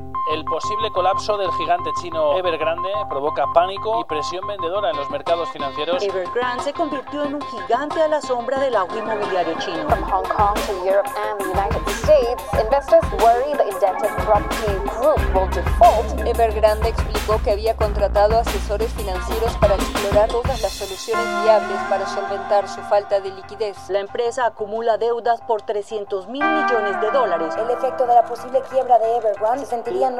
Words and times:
you 0.00 0.19
El 0.30 0.44
posible 0.44 0.92
colapso 0.92 1.36
del 1.38 1.50
gigante 1.52 1.90
chino 2.00 2.38
Evergrande 2.38 2.88
provoca 3.08 3.46
pánico 3.52 3.98
y 4.00 4.04
presión 4.04 4.46
vendedora 4.46 4.90
en 4.90 4.96
los 4.96 5.10
mercados 5.10 5.48
financieros. 5.50 6.00
Evergrande 6.04 6.62
se 6.62 6.72
convirtió 6.72 7.24
en 7.24 7.34
un 7.34 7.42
gigante 7.42 8.00
a 8.00 8.06
la 8.06 8.20
sombra 8.20 8.60
del 8.60 8.76
auge 8.76 9.00
inmobiliario 9.00 9.58
chino. 9.58 9.88
From 9.88 10.02
Hong 10.04 10.24
Kong 10.28 10.54
to 10.66 10.86
Europe 10.86 11.08
and 11.16 11.40
the 11.40 11.46
United 11.46 11.82
States, 11.88 12.44
investors 12.62 13.02
worry 13.20 13.52
the 13.58 13.74
indebted 13.74 14.10
property 14.24 14.72
group 14.94 15.34
will 15.34 15.48
default. 15.50 16.06
Evergrande 16.24 16.90
explicó 16.90 17.42
que 17.42 17.50
había 17.50 17.74
contratado 17.74 18.38
asesores 18.38 18.92
financieros 18.92 19.56
para 19.56 19.74
explorar 19.74 20.28
todas 20.28 20.62
las 20.62 20.72
soluciones 20.72 21.26
viables 21.42 21.78
para 21.88 22.06
solventar 22.06 22.68
su 22.68 22.80
falta 22.82 23.18
de 23.18 23.30
liquidez. 23.32 23.76
La 23.88 23.98
empresa 23.98 24.46
acumula 24.46 24.96
deudas 24.96 25.40
por 25.40 25.62
300 25.62 26.28
mil 26.28 26.44
millones 26.44 27.00
de 27.00 27.10
dólares. 27.10 27.56
El 27.56 27.70
efecto 27.70 28.06
de 28.06 28.14
la 28.14 28.22
posible 28.22 28.62
quiebra 28.70 29.00
de 29.00 29.16
Evergrande 29.16 29.64
se 29.64 29.70
sentiría 29.70 30.19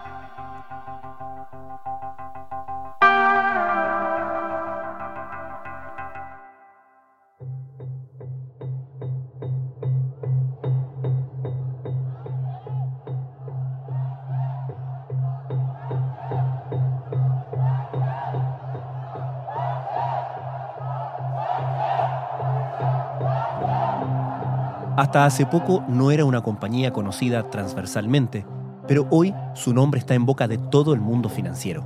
Hasta 25.01 25.25
hace 25.25 25.47
poco 25.47 25.83
no 25.87 26.11
era 26.11 26.25
una 26.25 26.41
compañía 26.41 26.93
conocida 26.93 27.49
transversalmente, 27.49 28.45
pero 28.87 29.07
hoy 29.09 29.33
su 29.55 29.73
nombre 29.73 29.97
está 29.97 30.13
en 30.13 30.27
boca 30.27 30.47
de 30.47 30.59
todo 30.59 30.93
el 30.93 31.01
mundo 31.01 31.27
financiero. 31.27 31.83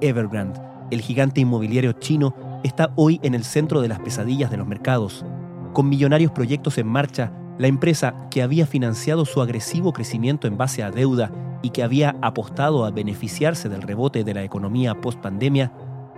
Evergrande, 0.00 0.60
el 0.92 1.00
gigante 1.00 1.40
inmobiliario 1.40 1.90
chino, 1.94 2.36
está 2.62 2.92
hoy 2.94 3.18
en 3.24 3.34
el 3.34 3.42
centro 3.42 3.80
de 3.80 3.88
las 3.88 3.98
pesadillas 3.98 4.48
de 4.48 4.58
los 4.58 4.66
mercados. 4.68 5.26
Con 5.72 5.88
millonarios 5.88 6.30
proyectos 6.30 6.78
en 6.78 6.86
marcha, 6.86 7.32
la 7.58 7.66
empresa 7.66 8.14
que 8.30 8.42
había 8.42 8.64
financiado 8.64 9.24
su 9.24 9.42
agresivo 9.42 9.92
crecimiento 9.92 10.46
en 10.46 10.56
base 10.56 10.84
a 10.84 10.92
deuda 10.92 11.32
y 11.62 11.70
que 11.70 11.82
había 11.82 12.14
apostado 12.22 12.84
a 12.84 12.92
beneficiarse 12.92 13.68
del 13.68 13.82
rebote 13.82 14.22
de 14.22 14.34
la 14.34 14.44
economía 14.44 14.94
post-pandemia, 14.94 15.72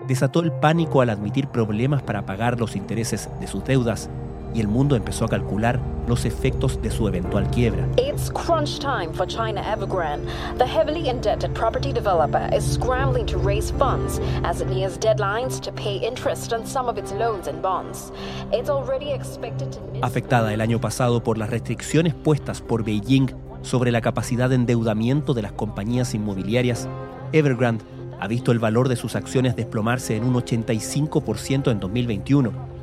desató 0.07 0.41
el 0.41 0.53
pánico 0.53 1.01
al 1.01 1.09
admitir 1.09 1.49
problemas 1.49 2.03
para 2.03 2.27
pagar 2.27 2.61
los 2.61 2.77
intereses 2.77 3.31
de 3.41 3.47
sus 3.47 3.65
deudas 3.65 4.11
y 4.55 4.61
el 4.61 4.69
mundo 4.69 4.97
empezó 4.97 5.25
a 5.25 5.29
calcular 5.29 5.81
los 6.07 6.25
efectos 6.25 6.81
de 6.81 6.91
su 6.91 7.07
eventual 7.07 7.49
quiebra. 7.51 7.87
It's 7.97 8.31
crunch 8.31 8.79
time 8.79 9.13
for 9.13 9.27
China 9.27 9.61
Evergrande. 9.61 10.27
The 10.59 10.67
heavily 10.67 11.09
indebted 11.09 11.55
property 11.55 11.93
developer 11.93 12.49
is 12.55 12.65
scrambling 12.65 13.27
to 13.27 13.39
raise 13.39 13.71
funds 13.73 14.21
as 14.45 14.61
it 14.61 14.69
nears 14.69 14.99
deadlines 14.99 15.61
to 15.61 15.73
pay 15.73 15.97
interest 15.97 16.53
on 16.53 16.67
some 16.67 16.89
of 16.89 16.99
its 16.99 17.13
loans 17.13 17.47
and 17.47 17.61
bonds. 17.61 18.13
It's 18.53 18.71
already 18.71 19.13
expected 19.13 19.71
to 19.73 19.81
miss 19.93 20.03
Afectada 20.03 20.53
el 20.53 20.61
año 20.61 20.81
pasado 20.81 21.23
por 21.23 21.39
las 21.39 21.51
restricciones 21.51 22.15
puestas 22.15 22.61
por 22.61 22.85
Beijing 22.85 23.35
sobre 23.63 23.93
la 23.93 24.01
capacidad 24.01 24.49
de 24.49 24.55
endeudamiento 24.55 25.35
de 25.35 25.43
las 25.43 25.53
compañías 25.53 26.15
inmobiliarias, 26.15 26.89
Evergrande 27.33 27.85
ha 28.21 28.27
visto 28.27 28.51
el 28.53 28.59
valor 28.59 28.89
de 28.89 28.97
sus 28.97 29.15
acciones 29.15 29.57
desplomarse 29.57 30.17
en 30.17 30.25
un 30.25 30.35
85% 30.35 31.71
en 31.71 31.81
2021 31.81 32.78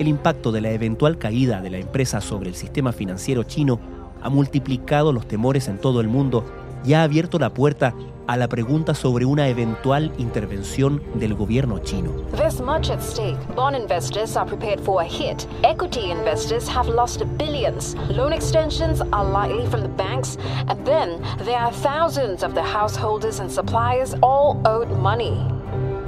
el 0.00 0.08
impacto 0.08 0.50
de 0.50 0.62
la 0.62 0.70
eventual 0.70 1.18
caída 1.18 1.60
de 1.60 1.68
la 1.68 1.76
empresa 1.76 2.22
sobre 2.22 2.48
el 2.48 2.54
sistema 2.54 2.90
financiero 2.90 3.42
chino 3.42 3.78
ha 4.22 4.30
multiplicado 4.30 5.12
los 5.12 5.28
temores 5.28 5.68
en 5.68 5.78
todo 5.78 6.00
el 6.00 6.08
mundo 6.08 6.42
y 6.86 6.94
ha 6.94 7.02
abierto 7.02 7.38
la 7.38 7.52
puerta 7.52 7.94
a 8.26 8.38
la 8.38 8.48
pregunta 8.48 8.94
sobre 8.94 9.26
una 9.26 9.48
eventual 9.48 10.10
intervención 10.16 11.02
del 11.16 11.34
gobierno 11.34 11.80
chino. 11.80 12.12
There's 12.34 12.62
much 12.62 12.88
at 12.88 13.02
stake. 13.02 13.36
Bond 13.54 13.76
investors 13.76 14.36
are 14.38 14.46
prepared 14.46 14.80
for 14.80 15.02
a 15.02 15.04
hit. 15.04 15.46
Equity 15.64 16.10
investors 16.10 16.66
have 16.66 16.88
lost 16.88 17.22
billions. 17.36 17.94
Loan 18.08 18.32
extensions 18.32 19.02
are 19.12 19.24
likely 19.30 19.66
from 19.66 19.82
the 19.82 19.90
banks. 20.02 20.38
And 20.68 20.82
then 20.86 21.20
there 21.44 21.58
are 21.58 21.72
thousands 21.72 22.42
of 22.42 22.54
the 22.54 22.62
householders 22.62 23.38
and 23.38 23.50
suppliers 23.52 24.14
all 24.22 24.58
owed 24.64 24.88
money. 25.02 25.36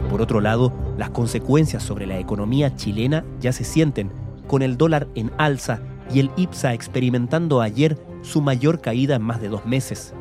Por 0.08 0.22
otro 0.22 0.40
lado, 0.40 0.72
las 0.96 1.10
consecuencias 1.10 1.82
sobre 1.82 2.06
la 2.06 2.18
economía 2.18 2.76
chilena 2.76 3.24
ya 3.40 3.52
se 3.52 3.64
sienten, 3.64 4.10
con 4.46 4.62
el 4.62 4.76
dólar 4.76 5.08
en 5.14 5.30
alza 5.38 5.80
y 6.12 6.20
el 6.20 6.30
IPSA 6.36 6.74
experimentando 6.74 7.60
ayer 7.60 7.96
su 8.22 8.40
mayor 8.40 8.80
caída 8.80 9.16
en 9.16 9.22
más 9.22 9.40
de 9.40 9.48
dos 9.48 9.64
meses. 9.66 10.12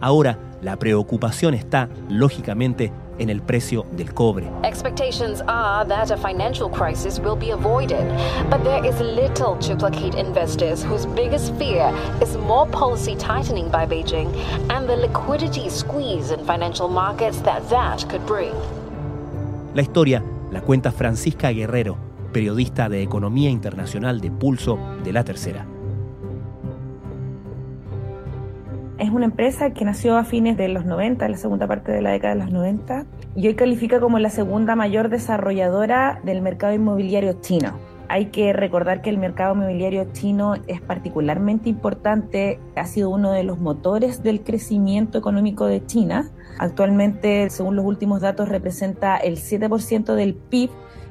Ahora, 0.00 0.38
la 0.62 0.76
preocupación 0.76 1.54
está, 1.54 1.88
lógicamente, 2.08 2.92
en 3.18 3.30
el 3.30 3.40
precio 3.42 3.84
del 3.92 4.12
cobre. 4.14 4.48
Expectations 4.62 5.42
are 5.48 5.84
that 5.88 6.10
a 6.10 6.16
financial 6.16 6.68
crisis 6.68 7.18
will 7.18 7.36
be 7.36 7.50
avoided, 7.50 8.04
but 8.48 8.62
there 8.62 8.84
is 8.84 9.00
little 9.00 9.56
to 9.58 9.76
placate 9.76 10.14
investors 10.14 10.84
whose 10.84 11.06
biggest 11.14 11.52
fear 11.56 11.92
is 12.22 12.36
more 12.36 12.66
policy 12.70 13.16
tightening 13.16 13.68
by 13.70 13.86
Beijing 13.86 14.32
and 14.70 14.88
the 14.88 14.96
liquidity 14.96 15.68
squeeze 15.68 16.30
in 16.30 16.44
financial 16.44 16.88
markets 16.88 17.40
that 17.42 17.68
that 17.70 18.08
could 18.08 18.24
bring. 18.26 18.54
La 19.78 19.82
historia 19.82 20.24
la 20.50 20.60
cuenta 20.60 20.90
Francisca 20.90 21.52
Guerrero, 21.52 21.98
periodista 22.32 22.88
de 22.88 23.00
Economía 23.00 23.48
Internacional 23.48 24.20
de 24.20 24.32
Pulso 24.32 24.76
de 25.04 25.12
La 25.12 25.22
Tercera. 25.22 25.66
Es 28.98 29.10
una 29.10 29.26
empresa 29.26 29.70
que 29.70 29.84
nació 29.84 30.16
a 30.16 30.24
fines 30.24 30.56
de 30.56 30.66
los 30.66 30.84
90, 30.84 31.24
en 31.24 31.30
la 31.30 31.38
segunda 31.38 31.68
parte 31.68 31.92
de 31.92 32.02
la 32.02 32.10
década 32.10 32.34
de 32.34 32.40
los 32.40 32.50
90, 32.50 33.06
y 33.36 33.46
hoy 33.46 33.54
califica 33.54 34.00
como 34.00 34.18
la 34.18 34.30
segunda 34.30 34.74
mayor 34.74 35.10
desarrolladora 35.10 36.20
del 36.24 36.42
mercado 36.42 36.74
inmobiliario 36.74 37.34
chino. 37.40 37.74
Hay 38.08 38.30
que 38.30 38.52
recordar 38.52 39.00
que 39.00 39.10
el 39.10 39.18
mercado 39.18 39.54
inmobiliario 39.54 40.08
chino 40.12 40.54
es 40.66 40.80
particularmente 40.80 41.68
importante, 41.68 42.58
ha 42.74 42.86
sido 42.86 43.10
uno 43.10 43.30
de 43.30 43.44
los 43.44 43.60
motores 43.60 44.24
del 44.24 44.40
crecimiento 44.40 45.18
económico 45.18 45.66
de 45.66 45.86
China. 45.86 46.32
Actualmente, 46.58 47.48
según 47.50 47.76
los 47.76 47.84
últimos 47.84 48.20
datos, 48.20 48.48
representa 48.48 49.16
el 49.16 49.36
7% 49.36 50.14
del 50.14 50.34
PIB 50.34 50.70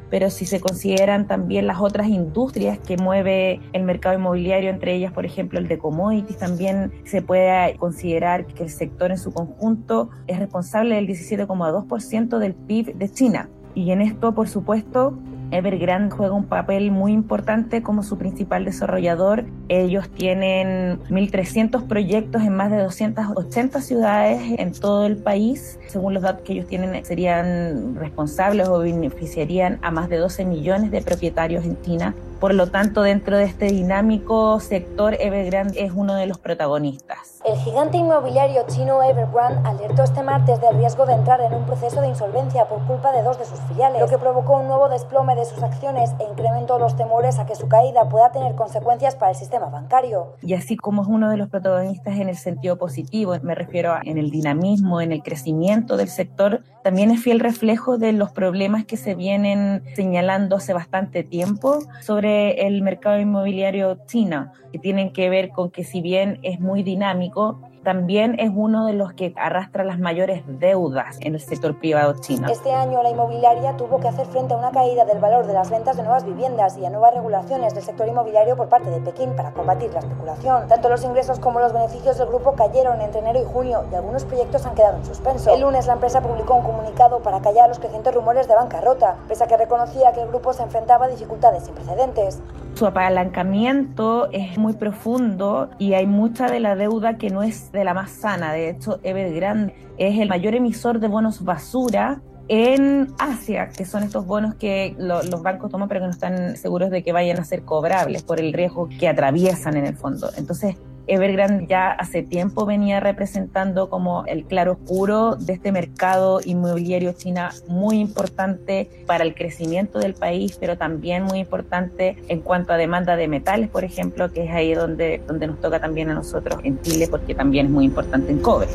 pero 0.09 0.29
si 0.29 0.45
se 0.45 0.59
consideran 0.59 1.27
también 1.27 1.67
las 1.67 1.79
otras 1.79 2.07
industrias 2.07 2.79
que 2.79 2.97
mueve 2.97 3.59
el 3.73 3.83
mercado 3.83 4.17
inmobiliario, 4.17 4.69
entre 4.69 4.95
ellas, 4.95 5.11
por 5.11 5.25
ejemplo, 5.25 5.59
el 5.59 5.67
de 5.67 5.77
commodities, 5.77 6.37
también 6.37 6.91
se 7.03 7.21
puede 7.21 7.75
considerar 7.75 8.45
que 8.45 8.63
el 8.63 8.69
sector 8.69 9.11
en 9.11 9.17
su 9.17 9.33
conjunto 9.33 10.09
es 10.27 10.39
responsable 10.39 10.95
del 10.95 11.07
17,2% 11.07 12.37
del 12.37 12.53
PIB 12.53 12.95
de 12.95 13.09
China. 13.09 13.49
Y 13.75 13.91
en 13.91 14.01
esto, 14.01 14.33
por 14.33 14.47
supuesto, 14.47 15.17
Evergrande 15.51 16.13
juega 16.15 16.33
un 16.33 16.45
papel 16.45 16.91
muy 16.91 17.13
importante 17.13 17.81
como 17.81 18.03
su 18.03 18.17
principal 18.17 18.65
desarrollador. 18.65 19.45
Ellos 19.69 20.09
tienen 20.09 20.99
1.300 21.09 21.87
proyectos 21.87 22.43
en 22.43 22.55
más 22.55 22.69
de 22.69 22.77
280 22.77 23.81
ciudades 23.81 24.41
en 24.59 24.73
todo 24.73 25.05
el 25.05 25.17
país. 25.17 25.79
Según 25.87 26.13
los 26.13 26.23
datos 26.23 26.43
que 26.43 26.53
ellos 26.53 26.67
tienen, 26.67 27.03
serían 27.05 27.95
responsables 27.95 28.67
o 28.67 28.79
beneficiarían 28.79 29.79
a 29.81 29.91
más 29.91 30.09
de 30.09 30.17
12 30.17 30.45
millones 30.45 30.91
de 30.91 31.01
propietarios 31.01 31.65
en 31.65 31.81
China. 31.81 32.13
Por 32.39 32.53
lo 32.53 32.67
tanto, 32.67 33.01
dentro 33.01 33.35
de 33.35 33.45
este 33.45 33.65
dinámico 33.65 34.59
sector, 34.59 35.15
Evergrande 35.19 35.83
es 35.83 35.91
uno 35.95 36.13
de 36.13 36.27
los 36.27 36.37
protagonistas. 36.37 37.41
El 37.43 37.57
gigante 37.57 37.97
inmobiliario 37.97 38.63
chino 38.67 39.01
Evergrande 39.01 39.67
alertó 39.67 40.03
este 40.03 40.21
martes 40.21 40.61
del 40.61 40.77
riesgo 40.77 41.07
de 41.07 41.13
entrar 41.13 41.41
en 41.41 41.53
un 41.55 41.65
proceso 41.65 41.99
de 42.01 42.09
insolvencia 42.09 42.67
por 42.67 42.85
culpa 42.85 43.11
de 43.11 43.23
dos 43.23 43.39
de 43.39 43.45
sus 43.45 43.59
filiales, 43.61 43.99
lo 43.99 44.07
que 44.07 44.19
provocó 44.19 44.57
un 44.57 44.67
nuevo 44.67 44.87
desplome 44.87 45.35
de 45.35 45.45
sus 45.45 45.63
acciones 45.63 46.11
e 46.19 46.25
incrementó 46.29 46.77
los 46.77 46.95
temores 46.95 47.39
a 47.39 47.47
que 47.47 47.55
su 47.55 47.67
caída 47.69 48.07
pueda 48.07 48.31
tener 48.31 48.53
consecuencias 48.53 49.15
para 49.15 49.31
el 49.31 49.37
sistema 49.37 49.67
bancario. 49.67 50.35
Y 50.43 50.53
así 50.53 50.77
como 50.77 51.01
es 51.01 51.07
uno 51.07 51.31
de 51.31 51.37
los 51.37 51.49
protagonistas 51.49 52.17
en 52.17 52.29
el 52.29 52.37
sentido 52.37 52.77
positivo, 52.77 53.33
me 53.41 53.55
refiero 53.55 53.93
a, 53.93 54.01
en 54.03 54.19
el 54.19 54.29
dinamismo, 54.29 55.01
en 55.01 55.11
el 55.11 55.23
crecimiento 55.23 55.97
del 55.97 56.09
sector, 56.09 56.61
también 56.87 57.11
es 57.11 57.21
fiel 57.21 57.41
reflejo 57.41 57.97
de 57.97 58.13
los 58.13 58.31
problemas 58.31 58.85
que 58.85 58.95
se 58.95 59.13
vienen 59.13 59.83
señalando 59.93 60.55
hace 60.55 60.71
bastante 60.71 61.21
tiempo 61.21 61.79
sobre 61.99 62.65
el 62.65 62.81
mercado 62.81 63.19
inmobiliario 63.19 63.97
chino, 64.05 64.53
que 64.71 64.79
tienen 64.79 65.11
que 65.11 65.29
ver 65.29 65.49
con 65.49 65.69
que 65.69 65.83
si 65.83 65.99
bien 65.99 66.39
es 66.43 66.61
muy 66.61 66.83
dinámico, 66.83 67.59
también 67.87 68.37
es 68.37 68.51
uno 68.53 68.85
de 68.85 68.91
los 68.91 69.13
que 69.13 69.33
arrastra 69.37 69.85
las 69.85 69.97
mayores 69.97 70.43
deudas 70.45 71.17
en 71.21 71.35
el 71.35 71.39
sector 71.39 71.79
privado 71.79 72.15
chino. 72.19 72.45
Este 72.49 72.73
año 72.73 73.01
la 73.01 73.09
inmobiliaria 73.09 73.77
tuvo 73.77 74.01
que 74.01 74.09
hacer 74.09 74.25
frente 74.25 74.53
a 74.53 74.57
una 74.57 74.71
caída 74.71 75.05
del 75.05 75.19
valor 75.19 75.47
de 75.47 75.53
las 75.53 75.69
ventas 75.69 75.95
de 75.95 76.03
nuevas 76.03 76.25
viviendas 76.25 76.77
y 76.77 76.85
a 76.85 76.89
nuevas 76.89 77.13
regulaciones 77.13 77.73
del 77.73 77.83
sector 77.83 78.07
inmobiliario 78.07 78.57
por 78.57 78.67
parte 78.67 78.89
de 78.89 78.99
Pekín 78.99 79.37
para 79.37 79.53
combatir 79.53 79.93
la 79.93 79.99
especulación. 79.99 80.67
Tanto 80.67 80.89
los 80.89 81.01
ingresos 81.05 81.39
como 81.39 81.61
los 81.61 81.71
beneficios 81.71 82.17
del 82.17 82.27
grupo 82.27 82.53
cayeron 82.53 82.99
entre 82.99 83.21
enero 83.21 83.39
y 83.41 83.45
junio 83.45 83.85
y 83.89 83.95
algunos 83.95 84.25
proyectos 84.25 84.65
han 84.65 84.75
quedado 84.75 84.97
en 84.97 85.05
suspenso. 85.05 85.53
El 85.53 85.61
lunes 85.61 85.87
la 85.87 85.93
empresa 85.93 86.19
publicó 86.21 86.55
un 86.55 86.63
comunicado 86.63 86.76
para 87.23 87.41
callar 87.41 87.69
los 87.69 87.79
crecientes 87.79 88.13
rumores 88.13 88.47
de 88.47 88.55
bancarrota, 88.55 89.17
pese 89.27 89.43
a 89.43 89.47
que 89.47 89.55
reconocía 89.55 90.11
que 90.13 90.21
el 90.21 90.27
grupo 90.27 90.51
se 90.53 90.63
enfrentaba 90.63 91.05
a 91.05 91.09
dificultades 91.09 91.63
sin 91.63 91.73
precedentes. 91.73 92.39
Su 92.73 92.85
apalancamiento 92.85 94.29
es 94.31 94.57
muy 94.57 94.73
profundo 94.73 95.69
y 95.77 95.93
hay 95.93 96.05
mucha 96.05 96.47
de 96.47 96.59
la 96.59 96.75
deuda 96.75 97.17
que 97.17 97.29
no 97.29 97.43
es 97.43 97.71
de 97.71 97.83
la 97.83 97.93
más 97.93 98.11
sana. 98.11 98.51
De 98.51 98.69
hecho, 98.69 98.99
Evergrande 99.03 99.73
es 99.97 100.19
el 100.19 100.29
mayor 100.29 100.55
emisor 100.55 100.99
de 100.99 101.07
bonos 101.07 101.43
basura 101.43 102.21
en 102.49 103.13
Asia, 103.19 103.69
que 103.69 103.85
son 103.85 104.03
estos 104.03 104.25
bonos 104.25 104.55
que 104.55 104.95
los 104.97 105.41
bancos 105.41 105.69
toman 105.69 105.87
pero 105.87 106.01
que 106.01 106.05
no 106.05 106.11
están 106.11 106.55
seguros 106.55 106.89
de 106.89 107.03
que 107.03 107.11
vayan 107.11 107.39
a 107.39 107.43
ser 107.43 107.63
cobrables 107.63 108.23
por 108.23 108.39
el 108.39 108.53
riesgo 108.53 108.87
que 108.87 109.07
atraviesan 109.07 109.75
en 109.77 109.85
el 109.85 109.97
fondo. 109.97 110.29
Entonces, 110.37 110.77
Evergrande 111.07 111.67
ya 111.67 111.91
hace 111.91 112.21
tiempo 112.21 112.65
venía 112.65 112.99
representando 112.99 113.89
como 113.89 114.25
el 114.25 114.43
claro 114.43 114.73
oscuro 114.73 115.37
de 115.37 115.53
este 115.53 115.71
mercado 115.71 116.41
inmobiliario 116.43 117.13
china 117.13 117.51
muy 117.69 117.99
importante 117.99 118.89
para 119.05 119.23
el 119.23 119.33
crecimiento 119.33 119.99
del 119.99 120.13
país, 120.13 120.57
pero 120.59 120.77
también 120.77 121.23
muy 121.23 121.39
importante 121.39 122.17
en 122.27 122.41
cuanto 122.41 122.73
a 122.73 122.77
demanda 122.77 123.15
de 123.15 123.29
metales, 123.29 123.69
por 123.69 123.85
ejemplo, 123.85 124.31
que 124.33 124.43
es 124.43 124.51
ahí 124.51 124.73
donde, 124.73 125.23
donde 125.25 125.47
nos 125.47 125.61
toca 125.61 125.79
también 125.79 126.09
a 126.09 126.13
nosotros 126.13 126.59
en 126.63 126.81
Chile, 126.81 127.07
porque 127.09 127.33
también 127.33 127.67
es 127.67 127.71
muy 127.71 127.85
importante 127.85 128.31
en 128.31 128.39
cobre. 128.39 128.67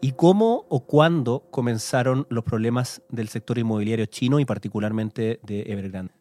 ¿Y 0.00 0.12
cómo 0.12 0.66
o 0.68 0.80
cuándo 0.80 1.44
comenzaron 1.50 2.26
los 2.28 2.44
problemas 2.44 3.02
del 3.08 3.28
sector 3.28 3.58
inmobiliario 3.58 4.06
chino 4.06 4.38
y 4.38 4.44
particularmente 4.44 5.40
de 5.42 5.62
Evergrande? 5.62 6.17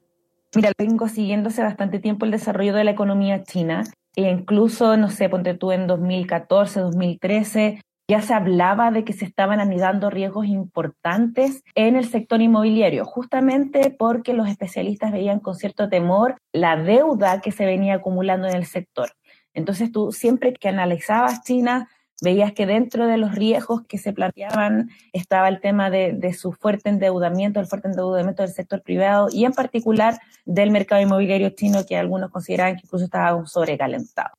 Mira, 0.56 0.72
vengo 0.78 1.08
siguiendo 1.08 1.50
hace 1.50 1.62
bastante 1.62 2.00
tiempo 2.00 2.26
el 2.26 2.32
desarrollo 2.32 2.74
de 2.74 2.84
la 2.84 2.92
economía 2.92 3.44
china 3.44 3.84
e 4.16 4.30
incluso, 4.30 4.98
no 4.98 5.10
sé, 5.10 5.30
ponte 5.30 5.54
tú 5.54 5.72
en 5.72 5.86
2014, 5.88 6.80
2013, 6.80 7.82
ya 8.10 8.22
se 8.22 8.34
hablaba 8.34 8.90
de 8.90 9.04
que 9.04 9.12
se 9.12 9.26
estaban 9.26 9.60
anidando 9.60 10.10
riesgos 10.10 10.48
importantes 10.48 11.62
en 11.76 11.98
el 11.98 12.06
sector 12.06 12.42
inmobiliario, 12.42 13.04
justamente 13.04 13.94
porque 13.98 14.34
los 14.34 14.48
especialistas 14.48 15.12
veían 15.12 15.40
con 15.40 15.56
cierto 15.56 15.90
temor 15.90 16.38
la 16.54 16.78
deuda 16.78 17.42
que 17.42 17.52
se 17.52 17.66
venía 17.66 17.96
acumulando 17.96 18.48
en 18.48 18.56
el 18.56 18.66
sector. 18.66 19.12
Entonces 19.54 19.92
tú 19.92 20.12
siempre 20.14 20.54
que 20.54 20.70
analizabas 20.70 21.44
China, 21.44 21.90
veías 22.22 22.54
que 22.54 22.66
dentro 22.66 23.08
de 23.08 23.18
los 23.18 23.36
riesgos 23.36 23.82
que 23.88 23.98
se 23.98 24.14
planteaban 24.14 24.90
estaba 25.14 25.48
el 25.50 25.60
tema 25.60 25.90
de, 25.90 26.34
su 26.34 26.52
fuerte 26.52 26.90
endeudamiento, 26.90 27.60
el 27.60 27.68
fuerte 27.68 27.88
endeudamiento 27.88 28.44
del 28.44 28.52
sector 28.52 28.82
privado 28.82 29.28
y 29.32 29.46
en 29.46 29.54
particular 29.54 30.20
del 30.46 30.72
mercado 30.72 31.02
inmobiliario 31.02 31.50
chino 31.52 31.86
que 31.88 31.98
algunos 31.98 32.32
consideraban 32.32 32.76
que 32.76 32.82
incluso 32.84 33.06
estaba 33.06 33.46
sobrecalentado. 33.46 34.32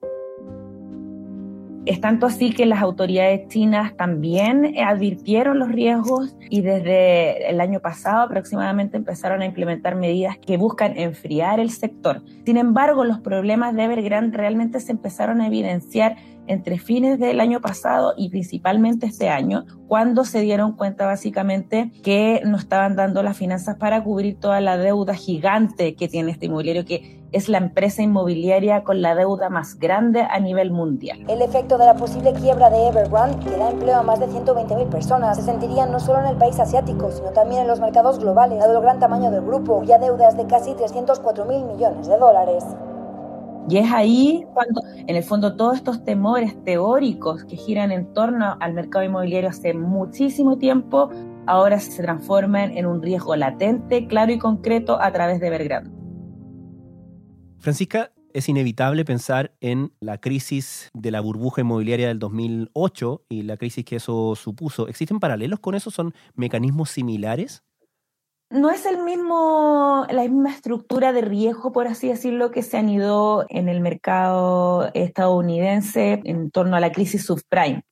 Es 1.89 2.03
tanto 2.03 2.27
así 2.27 2.53
que 2.53 2.67
las 2.67 2.83
autoridades 2.83 3.49
chinas 3.49 3.97
también 3.97 4.75
advirtieron 4.79 5.59
los 5.59 5.71
riesgos 5.71 6.37
y 6.51 6.61
desde 6.61 7.49
el 7.49 7.63
año 7.63 7.81
pasado 7.81 8.21
aproximadamente 8.21 8.99
empezaron 8.99 9.41
a 9.41 9.47
implementar 9.47 9.95
medidas 9.95 10.37
que 10.37 10.59
buscan 10.59 10.99
enfriar 10.99 11.61
el 11.61 11.71
sector. 11.71 12.23
Sin 12.45 12.59
embargo, 12.59 13.05
los 13.05 13.21
problemas 13.21 13.75
de 13.75 13.85
Evergrande 13.85 14.37
realmente 14.37 14.81
se 14.81 14.93
empezaron 14.93 15.41
a 15.41 15.47
evidenciar 15.47 16.17
entre 16.49 16.79
fines 16.79 17.19
del 17.19 17.41
año 17.41 17.61
pasado 17.61 18.15
y 18.17 18.31
principalmente 18.31 19.07
este 19.07 19.29
año, 19.29 19.65
cuando 19.87 20.25
se 20.25 20.41
dieron 20.41 20.73
cuenta 20.73 21.07
básicamente 21.07 21.93
que 22.03 22.43
no 22.45 22.57
estaban 22.57 22.97
dando 22.97 23.23
las 23.23 23.37
finanzas 23.37 23.77
para 23.77 24.03
cubrir 24.03 24.39
toda 24.39 24.61
la 24.61 24.77
deuda 24.77 25.15
gigante 25.15 25.95
que 25.95 26.09
tiene 26.09 26.33
este 26.33 26.47
inmobiliario, 26.47 26.85
que 26.85 27.19
es 27.33 27.49
la 27.49 27.59
empresa 27.59 28.03
inmobiliaria 28.03 28.85
con 28.85 29.03
la 29.03 29.15
deuda 29.15 29.51
más 29.51 29.79
grande 29.79 30.23
a 30.23 30.41
nivel 30.41 30.71
mundial. 30.71 31.25
El 31.29 31.43
efecto 31.43 31.77
de 31.77 31.85
la 31.85 31.95
posible 31.95 32.33
quiebra 32.33 32.71
de 32.71 32.89
Evergrande, 32.89 33.39
que 33.45 33.57
da 33.57 33.71
empleo 33.71 33.97
a 33.97 34.03
más 34.03 34.19
de 34.21 34.29
120.000 34.29 34.89
personas, 34.89 35.37
se 35.37 35.43
sentirían 35.43 35.93
no 35.93 36.01
solo 36.01 36.21
en 36.21 36.27
el 36.27 36.37
país 36.37 36.59
asiático, 36.59 37.11
sino 37.11 37.31
también 37.31 37.63
en 37.63 37.69
los 37.69 37.81
mercados 37.81 38.19
globales, 38.19 38.59
dado 38.59 38.77
el 38.77 38.83
gran 38.83 38.99
tamaño 38.99 39.31
del 39.31 39.43
grupo, 39.43 39.83
y 39.87 39.93
a 39.93 39.99
deudas 39.99 40.37
de 40.37 40.47
casi 40.47 40.73
304.000 40.73 41.67
millones 41.67 42.09
de 42.09 42.17
dólares. 42.17 42.65
Y 43.71 43.77
es 43.77 43.93
ahí 43.93 44.47
cuando, 44.55 44.81
en 44.95 45.15
el 45.15 45.23
fondo, 45.23 45.55
todos 45.57 45.77
estos 45.77 46.03
temores 46.03 46.57
teóricos 46.65 47.45
que 47.45 47.57
giran 47.57 47.93
en 47.93 48.13
torno 48.15 48.57
al 48.61 48.73
mercado 48.73 49.05
inmobiliario 49.05 49.51
hace 49.51 49.75
muchísimo 49.75 50.57
tiempo, 50.57 51.11
ahora 51.47 51.79
se 51.79 52.03
transforman 52.03 52.77
en 52.77 52.87
un 52.87 53.03
riesgo 53.03 53.37
latente, 53.37 54.07
claro 54.07 54.33
y 54.33 54.39
concreto 54.39 55.01
a 55.01 55.13
través 55.13 55.41
de 55.41 55.49
Evergrande. 55.49 55.91
Francisca, 57.59 58.13
es 58.33 58.49
inevitable 58.49 59.05
pensar 59.05 59.55
en 59.61 59.93
la 60.01 60.19
crisis 60.19 60.91
de 60.95 61.11
la 61.11 61.21
burbuja 61.21 61.63
inmobiliaria 61.63 62.09
del 62.09 62.19
2008 62.19 63.25
y 63.29 63.43
la 63.43 63.57
crisis 63.57 63.85
que 63.85 63.97
eso 63.97 64.35
supuso. 64.37 64.87
¿Existen 64.89 65.19
paralelos 65.19 65.61
con 65.61 65.75
eso? 65.75 65.91
¿Son 65.91 66.15
mecanismos 66.35 66.91
similares? 66.91 67.65
No 68.51 68.71
es 68.71 68.87
el 68.87 69.03
mismo, 69.03 70.07
la 70.11 70.23
misma 70.23 70.51
estructura 70.51 71.13
de 71.13 71.21
riesgo, 71.21 71.73
por 71.73 71.87
así 71.87 72.09
decirlo, 72.09 72.51
que 72.51 72.63
se 72.63 72.79
han 72.79 72.89
ido 72.89 73.45
en 73.49 73.69
el 73.69 73.81
mercado 73.81 74.91
estadounidense 74.95 76.21
en 76.25 76.51
torno 76.51 76.77
a 76.77 76.81
la 76.81 76.93
crisis 76.93 77.27
subprime. 77.27 77.83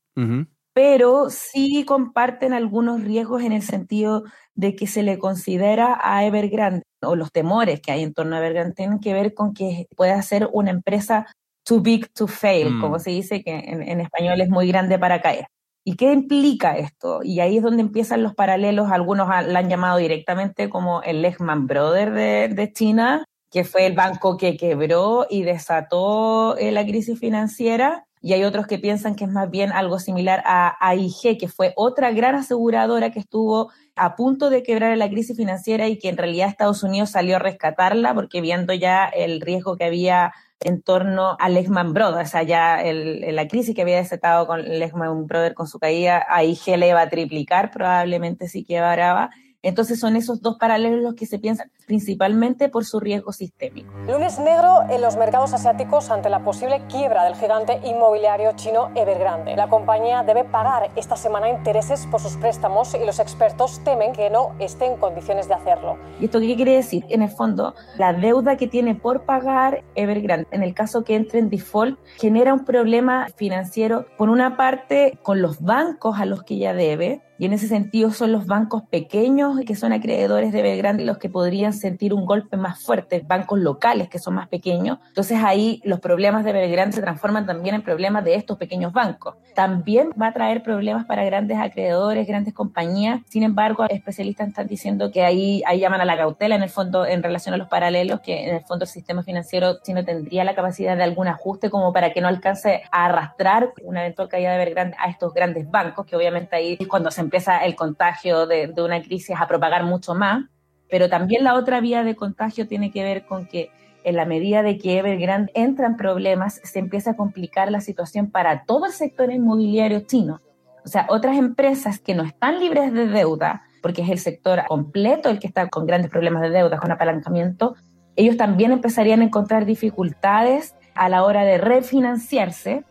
Pero 0.72 1.28
sí 1.30 1.84
comparten 1.86 2.52
algunos 2.52 3.02
riesgos 3.02 3.42
en 3.42 3.52
el 3.52 3.62
sentido 3.62 4.24
de 4.54 4.74
que 4.74 4.86
se 4.86 5.02
le 5.02 5.18
considera 5.18 5.98
a 6.02 6.24
Evergrande, 6.24 6.82
o 7.02 7.16
los 7.16 7.32
temores 7.32 7.80
que 7.80 7.92
hay 7.92 8.02
en 8.02 8.14
torno 8.14 8.36
a 8.36 8.38
Evergrande, 8.38 8.74
tienen 8.74 9.00
que 9.00 9.12
ver 9.12 9.34
con 9.34 9.52
que 9.52 9.86
pueda 9.94 10.20
ser 10.22 10.48
una 10.52 10.70
empresa 10.70 11.26
too 11.64 11.80
big 11.80 12.10
to 12.12 12.26
fail, 12.26 12.74
mm. 12.74 12.80
como 12.80 12.98
se 12.98 13.10
dice, 13.10 13.42
que 13.42 13.52
en 13.52 14.00
español 14.00 14.40
es 14.40 14.48
muy 14.48 14.68
grande 14.68 14.98
para 14.98 15.20
caer. 15.20 15.46
¿Y 15.88 15.94
qué 15.94 16.12
implica 16.12 16.76
esto? 16.76 17.20
Y 17.22 17.38
ahí 17.38 17.58
es 17.58 17.62
donde 17.62 17.80
empiezan 17.80 18.24
los 18.24 18.34
paralelos, 18.34 18.90
algunos 18.90 19.28
la 19.28 19.60
han 19.60 19.68
llamado 19.68 19.98
directamente 19.98 20.68
como 20.68 21.00
el 21.02 21.22
Lehman 21.22 21.68
Brothers 21.68 22.12
de, 22.56 22.72
China, 22.72 23.24
que 23.52 23.62
fue 23.62 23.86
el 23.86 23.92
banco 23.92 24.36
que 24.36 24.56
quebró 24.56 25.28
y 25.30 25.44
desató 25.44 26.56
eh, 26.56 26.72
la 26.72 26.84
crisis 26.84 27.20
financiera. 27.20 28.04
Y 28.20 28.32
hay 28.32 28.42
otros 28.42 28.66
que 28.66 28.80
piensan 28.80 29.14
que 29.14 29.26
es 29.26 29.30
más 29.30 29.48
bien 29.48 29.70
algo 29.70 30.00
similar 30.00 30.42
a 30.44 30.76
AIG, 30.80 31.38
que 31.38 31.46
fue 31.46 31.72
otra 31.76 32.10
gran 32.10 32.34
aseguradora 32.34 33.12
que 33.12 33.20
estuvo 33.20 33.70
a 33.94 34.16
punto 34.16 34.50
de 34.50 34.64
quebrar 34.64 34.98
la 34.98 35.08
crisis 35.08 35.36
financiera 35.36 35.86
y 35.86 36.00
que 36.00 36.08
en 36.08 36.16
realidad 36.16 36.48
Estados 36.48 36.82
Unidos 36.82 37.10
salió 37.10 37.36
a 37.36 37.38
rescatarla 37.38 38.12
porque 38.12 38.40
viendo 38.40 38.74
ya 38.74 39.04
el 39.04 39.40
riesgo 39.40 39.76
que 39.76 39.84
había 39.84 40.32
en 40.60 40.82
torno 40.82 41.36
a 41.38 41.48
Lehman 41.48 41.92
Brothers, 41.92 42.32
ya 42.46 42.82
el, 42.82 43.34
la 43.34 43.46
crisis 43.48 43.74
que 43.74 43.82
había 43.82 43.96
desatado 43.96 44.46
con 44.46 44.62
Lehman 44.62 45.26
Brothers 45.26 45.54
con 45.54 45.66
su 45.66 45.78
caída, 45.78 46.24
ahí 46.28 46.58
le 46.66 46.88
iba 46.88 47.00
a 47.00 47.08
triplicar, 47.08 47.70
probablemente 47.70 48.48
sí 48.48 48.64
quebraba. 48.64 49.30
Entonces 49.66 49.98
son 49.98 50.14
esos 50.14 50.42
dos 50.42 50.58
paralelos 50.58 51.00
los 51.00 51.14
que 51.14 51.26
se 51.26 51.40
piensan 51.40 51.72
principalmente 51.88 52.68
por 52.68 52.84
su 52.84 53.00
riesgo 53.00 53.32
sistémico. 53.32 53.92
Lunes 54.06 54.38
negro 54.38 54.82
en 54.88 55.00
los 55.00 55.16
mercados 55.16 55.52
asiáticos 55.54 56.08
ante 56.10 56.30
la 56.30 56.44
posible 56.44 56.82
quiebra 56.88 57.24
del 57.24 57.34
gigante 57.34 57.80
inmobiliario 57.84 58.52
chino 58.54 58.92
Evergrande. 58.94 59.56
La 59.56 59.68
compañía 59.68 60.22
debe 60.22 60.44
pagar 60.44 60.92
esta 60.94 61.16
semana 61.16 61.48
intereses 61.48 62.06
por 62.12 62.20
sus 62.20 62.36
préstamos 62.36 62.94
y 62.94 63.04
los 63.04 63.18
expertos 63.18 63.82
temen 63.82 64.12
que 64.12 64.30
no 64.30 64.54
esté 64.60 64.86
en 64.86 64.98
condiciones 64.98 65.48
de 65.48 65.54
hacerlo. 65.54 65.98
¿Y 66.20 66.26
esto 66.26 66.38
qué 66.38 66.54
quiere 66.54 66.76
decir? 66.76 67.04
En 67.08 67.22
el 67.22 67.30
fondo, 67.30 67.74
la 67.98 68.12
deuda 68.12 68.56
que 68.56 68.68
tiene 68.68 68.94
por 68.94 69.24
pagar 69.24 69.82
Evergrande, 69.96 70.46
en 70.52 70.62
el 70.62 70.74
caso 70.74 71.02
que 71.02 71.16
entre 71.16 71.40
en 71.40 71.50
default, 71.50 71.98
genera 72.18 72.54
un 72.54 72.64
problema 72.64 73.26
financiero, 73.34 74.06
por 74.16 74.28
una 74.28 74.56
parte, 74.56 75.18
con 75.24 75.42
los 75.42 75.60
bancos 75.60 76.20
a 76.20 76.24
los 76.24 76.44
que 76.44 76.56
ya 76.56 76.72
debe, 76.72 77.25
y 77.38 77.46
en 77.46 77.52
ese 77.52 77.68
sentido 77.68 78.10
son 78.10 78.32
los 78.32 78.46
bancos 78.46 78.82
pequeños 78.90 79.60
que 79.66 79.76
son 79.76 79.92
acreedores 79.92 80.52
de 80.52 80.60
Evergrande 80.60 81.04
los 81.04 81.18
que 81.18 81.28
podrían 81.28 81.72
sentir 81.72 82.14
un 82.14 82.24
golpe 82.24 82.56
más 82.56 82.82
fuerte, 82.82 83.22
bancos 83.26 83.58
locales 83.58 84.08
que 84.08 84.18
son 84.18 84.34
más 84.34 84.48
pequeños. 84.48 84.98
Entonces 85.08 85.38
ahí 85.44 85.80
los 85.84 86.00
problemas 86.00 86.44
de 86.44 86.50
Evergrande 86.50 86.96
se 86.96 87.02
transforman 87.02 87.46
también 87.46 87.74
en 87.74 87.82
problemas 87.82 88.24
de 88.24 88.34
estos 88.34 88.56
pequeños 88.58 88.92
bancos. 88.92 89.34
También 89.54 90.10
va 90.20 90.28
a 90.28 90.32
traer 90.32 90.62
problemas 90.62 91.04
para 91.06 91.24
grandes 91.24 91.58
acreedores, 91.58 92.26
grandes 92.26 92.54
compañías. 92.54 93.20
Sin 93.28 93.42
embargo, 93.42 93.84
especialistas 93.88 94.48
están 94.48 94.66
diciendo 94.66 95.10
que 95.10 95.24
ahí, 95.24 95.62
ahí 95.66 95.80
llaman 95.80 96.00
a 96.00 96.04
la 96.04 96.16
cautela 96.16 96.56
en 96.56 96.62
el 96.62 96.70
fondo 96.70 97.06
en 97.06 97.22
relación 97.22 97.54
a 97.54 97.58
los 97.58 97.68
paralelos, 97.68 98.20
que 98.20 98.48
en 98.48 98.56
el 98.56 98.64
fondo 98.64 98.84
el 98.84 98.90
sistema 98.90 99.22
financiero 99.22 99.80
chino 99.82 100.04
tendría 100.04 100.44
la 100.44 100.54
capacidad 100.54 100.96
de 100.96 101.02
algún 101.02 101.28
ajuste 101.28 101.70
como 101.70 101.92
para 101.92 102.12
que 102.12 102.20
no 102.20 102.28
alcance 102.28 102.82
a 102.90 103.06
arrastrar 103.06 103.72
una 103.82 104.00
eventual 104.00 104.28
caída 104.28 104.50
de 104.50 104.56
Evergrande 104.56 104.96
a 104.98 105.10
estos 105.10 105.32
grandes 105.34 105.70
bancos, 105.70 106.06
que 106.06 106.16
obviamente 106.16 106.56
ahí 106.56 106.76
es 106.78 106.88
cuando 106.88 107.10
se 107.10 107.25
empieza 107.26 107.58
el 107.58 107.76
contagio 107.76 108.46
de, 108.46 108.72
una 108.78 109.02
crisis 109.02 109.36
a 109.38 109.46
propagar 109.46 109.84
mucho 109.84 110.14
más, 110.14 110.44
pero 110.88 111.08
también 111.08 111.44
la 111.44 111.54
otra 111.54 111.80
vía 111.80 112.04
de 112.04 112.16
contagio 112.16 112.66
tiene 112.66 112.90
que 112.90 113.02
ver 113.02 113.26
con 113.26 113.46
que 113.46 113.70
en 114.04 114.16
la 114.16 114.24
medida 114.24 114.62
de 114.62 114.78
que 114.78 114.98
Evergrande 114.98 115.50
entra 115.54 115.88
en 115.88 115.96
problemas, 115.96 116.60
se 116.62 116.78
empieza 116.78 117.10
a 117.10 117.16
complicar 117.16 117.72
la 117.72 117.80
situación 117.80 118.30
para 118.30 118.64
todo 118.64 118.86
el 118.86 118.92
sector 118.92 119.32
inmobiliario 119.32 120.00
chino. 120.00 120.40
O 120.84 120.88
sea, 120.88 121.06
otras 121.08 121.36
empresas 121.36 121.98
que 121.98 122.14
no 122.14 122.22
están 122.22 122.60
libres 122.60 122.92
de 122.92 123.08
deuda, 123.08 123.62
porque 123.82 124.02
es 124.02 124.08
el 124.08 124.18
sector 124.20 124.64
completo 124.68 125.28
el 125.28 125.40
que 125.40 125.48
está 125.48 125.68
con 125.68 125.86
grandes 125.86 126.10
problemas 126.10 126.42
de 126.42 126.50
deuda, 126.50 126.78
con 126.78 126.92
apalancamiento, 126.92 127.74
ellos 128.14 128.36
también 128.36 128.72
empezarían 128.72 129.20
a 129.20 129.24
encontrar 129.24 129.66
dificultades 129.66 130.74
a 130.94 131.08
la 131.08 131.24
hora 131.24 131.44
de 131.44 131.58
refinanciarse, 131.58 132.84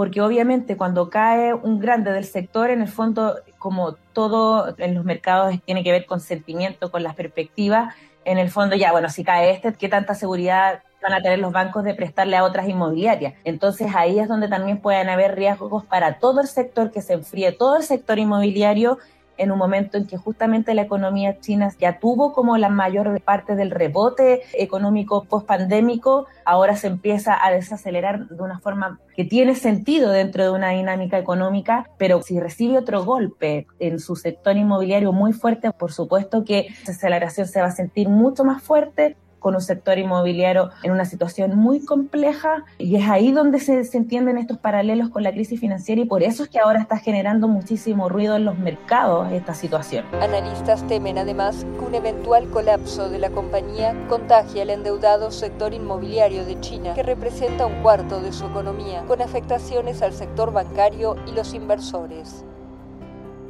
porque 0.00 0.22
obviamente 0.22 0.78
cuando 0.78 1.10
cae 1.10 1.52
un 1.52 1.78
grande 1.78 2.10
del 2.10 2.24
sector, 2.24 2.70
en 2.70 2.80
el 2.80 2.88
fondo, 2.88 3.36
como 3.58 3.96
todo 4.14 4.74
en 4.78 4.94
los 4.94 5.04
mercados 5.04 5.54
tiene 5.66 5.84
que 5.84 5.92
ver 5.92 6.06
con 6.06 6.20
sentimiento, 6.20 6.90
con 6.90 7.02
las 7.02 7.14
perspectivas, 7.14 7.94
en 8.24 8.38
el 8.38 8.48
fondo 8.48 8.76
ya, 8.76 8.92
bueno, 8.92 9.10
si 9.10 9.24
cae 9.24 9.50
este, 9.50 9.74
¿qué 9.74 9.90
tanta 9.90 10.14
seguridad 10.14 10.82
van 11.02 11.12
a 11.12 11.20
tener 11.20 11.38
los 11.38 11.52
bancos 11.52 11.84
de 11.84 11.92
prestarle 11.92 12.38
a 12.38 12.44
otras 12.44 12.66
inmobiliarias? 12.66 13.34
Entonces 13.44 13.94
ahí 13.94 14.18
es 14.18 14.26
donde 14.26 14.48
también 14.48 14.80
pueden 14.80 15.10
haber 15.10 15.36
riesgos 15.36 15.84
para 15.84 16.18
todo 16.18 16.40
el 16.40 16.46
sector, 16.46 16.90
que 16.90 17.02
se 17.02 17.12
enfríe 17.12 17.52
todo 17.52 17.76
el 17.76 17.82
sector 17.82 18.18
inmobiliario 18.18 18.96
en 19.40 19.50
un 19.50 19.58
momento 19.58 19.96
en 19.96 20.06
que 20.06 20.16
justamente 20.16 20.74
la 20.74 20.82
economía 20.82 21.40
china 21.40 21.72
ya 21.78 21.98
tuvo 21.98 22.32
como 22.32 22.58
la 22.58 22.68
mayor 22.68 23.20
parte 23.22 23.56
del 23.56 23.70
rebote 23.70 24.42
económico 24.52 25.24
post-pandémico, 25.24 26.26
ahora 26.44 26.76
se 26.76 26.88
empieza 26.88 27.38
a 27.44 27.50
desacelerar 27.50 28.28
de 28.28 28.42
una 28.42 28.58
forma 28.60 29.00
que 29.16 29.24
tiene 29.24 29.54
sentido 29.54 30.10
dentro 30.10 30.44
de 30.44 30.50
una 30.50 30.70
dinámica 30.70 31.18
económica, 31.18 31.88
pero 31.98 32.22
si 32.22 32.38
recibe 32.38 32.78
otro 32.78 33.04
golpe 33.04 33.66
en 33.78 33.98
su 33.98 34.14
sector 34.16 34.56
inmobiliario 34.56 35.12
muy 35.12 35.32
fuerte, 35.32 35.70
por 35.72 35.92
supuesto 35.92 36.44
que 36.44 36.68
esa 36.82 36.92
aceleración 36.92 37.46
se 37.46 37.60
va 37.60 37.68
a 37.68 37.72
sentir 37.72 38.08
mucho 38.08 38.44
más 38.44 38.62
fuerte 38.62 39.16
con 39.40 39.54
un 39.54 39.60
sector 39.60 39.98
inmobiliario 39.98 40.70
en 40.82 40.92
una 40.92 41.04
situación 41.04 41.56
muy 41.56 41.84
compleja 41.84 42.64
y 42.78 42.96
es 42.96 43.08
ahí 43.08 43.32
donde 43.32 43.58
se, 43.58 43.82
se, 43.84 43.98
entienden 43.98 44.38
estos 44.38 44.58
paralelos 44.58 45.10
con 45.10 45.22
la 45.22 45.32
crisis 45.32 45.58
financiera 45.58 46.00
y 46.00 46.04
por 46.04 46.22
eso 46.22 46.44
es 46.44 46.48
que 46.48 46.60
ahora 46.60 46.80
está 46.80 46.98
generando 46.98 47.48
muchísimo 47.48 48.08
ruido 48.08 48.36
en 48.36 48.44
los 48.44 48.58
mercados 48.58 49.32
esta 49.32 49.54
situación. 49.54 50.04
Analistas 50.20 50.86
temen 50.86 51.18
además 51.18 51.66
que 51.78 51.84
un 51.84 51.94
eventual 51.94 52.48
colapso 52.50 53.10
de 53.10 53.18
la 53.18 53.30
compañía 53.30 53.94
contagie 54.08 54.62
al 54.62 54.70
endeudado 54.70 55.30
sector 55.30 55.74
inmobiliario 55.74 56.44
de 56.44 56.60
China, 56.60 56.94
que 56.94 57.02
representa 57.02 57.66
un 57.66 57.82
cuarto 57.82 58.20
de 58.20 58.32
su 58.32 58.46
economía, 58.46 59.04
con 59.06 59.22
afectaciones 59.22 60.02
al 60.02 60.12
sector 60.12 60.52
bancario 60.52 61.16
y 61.26 61.32
los 61.32 61.54
inversores. 61.54 62.44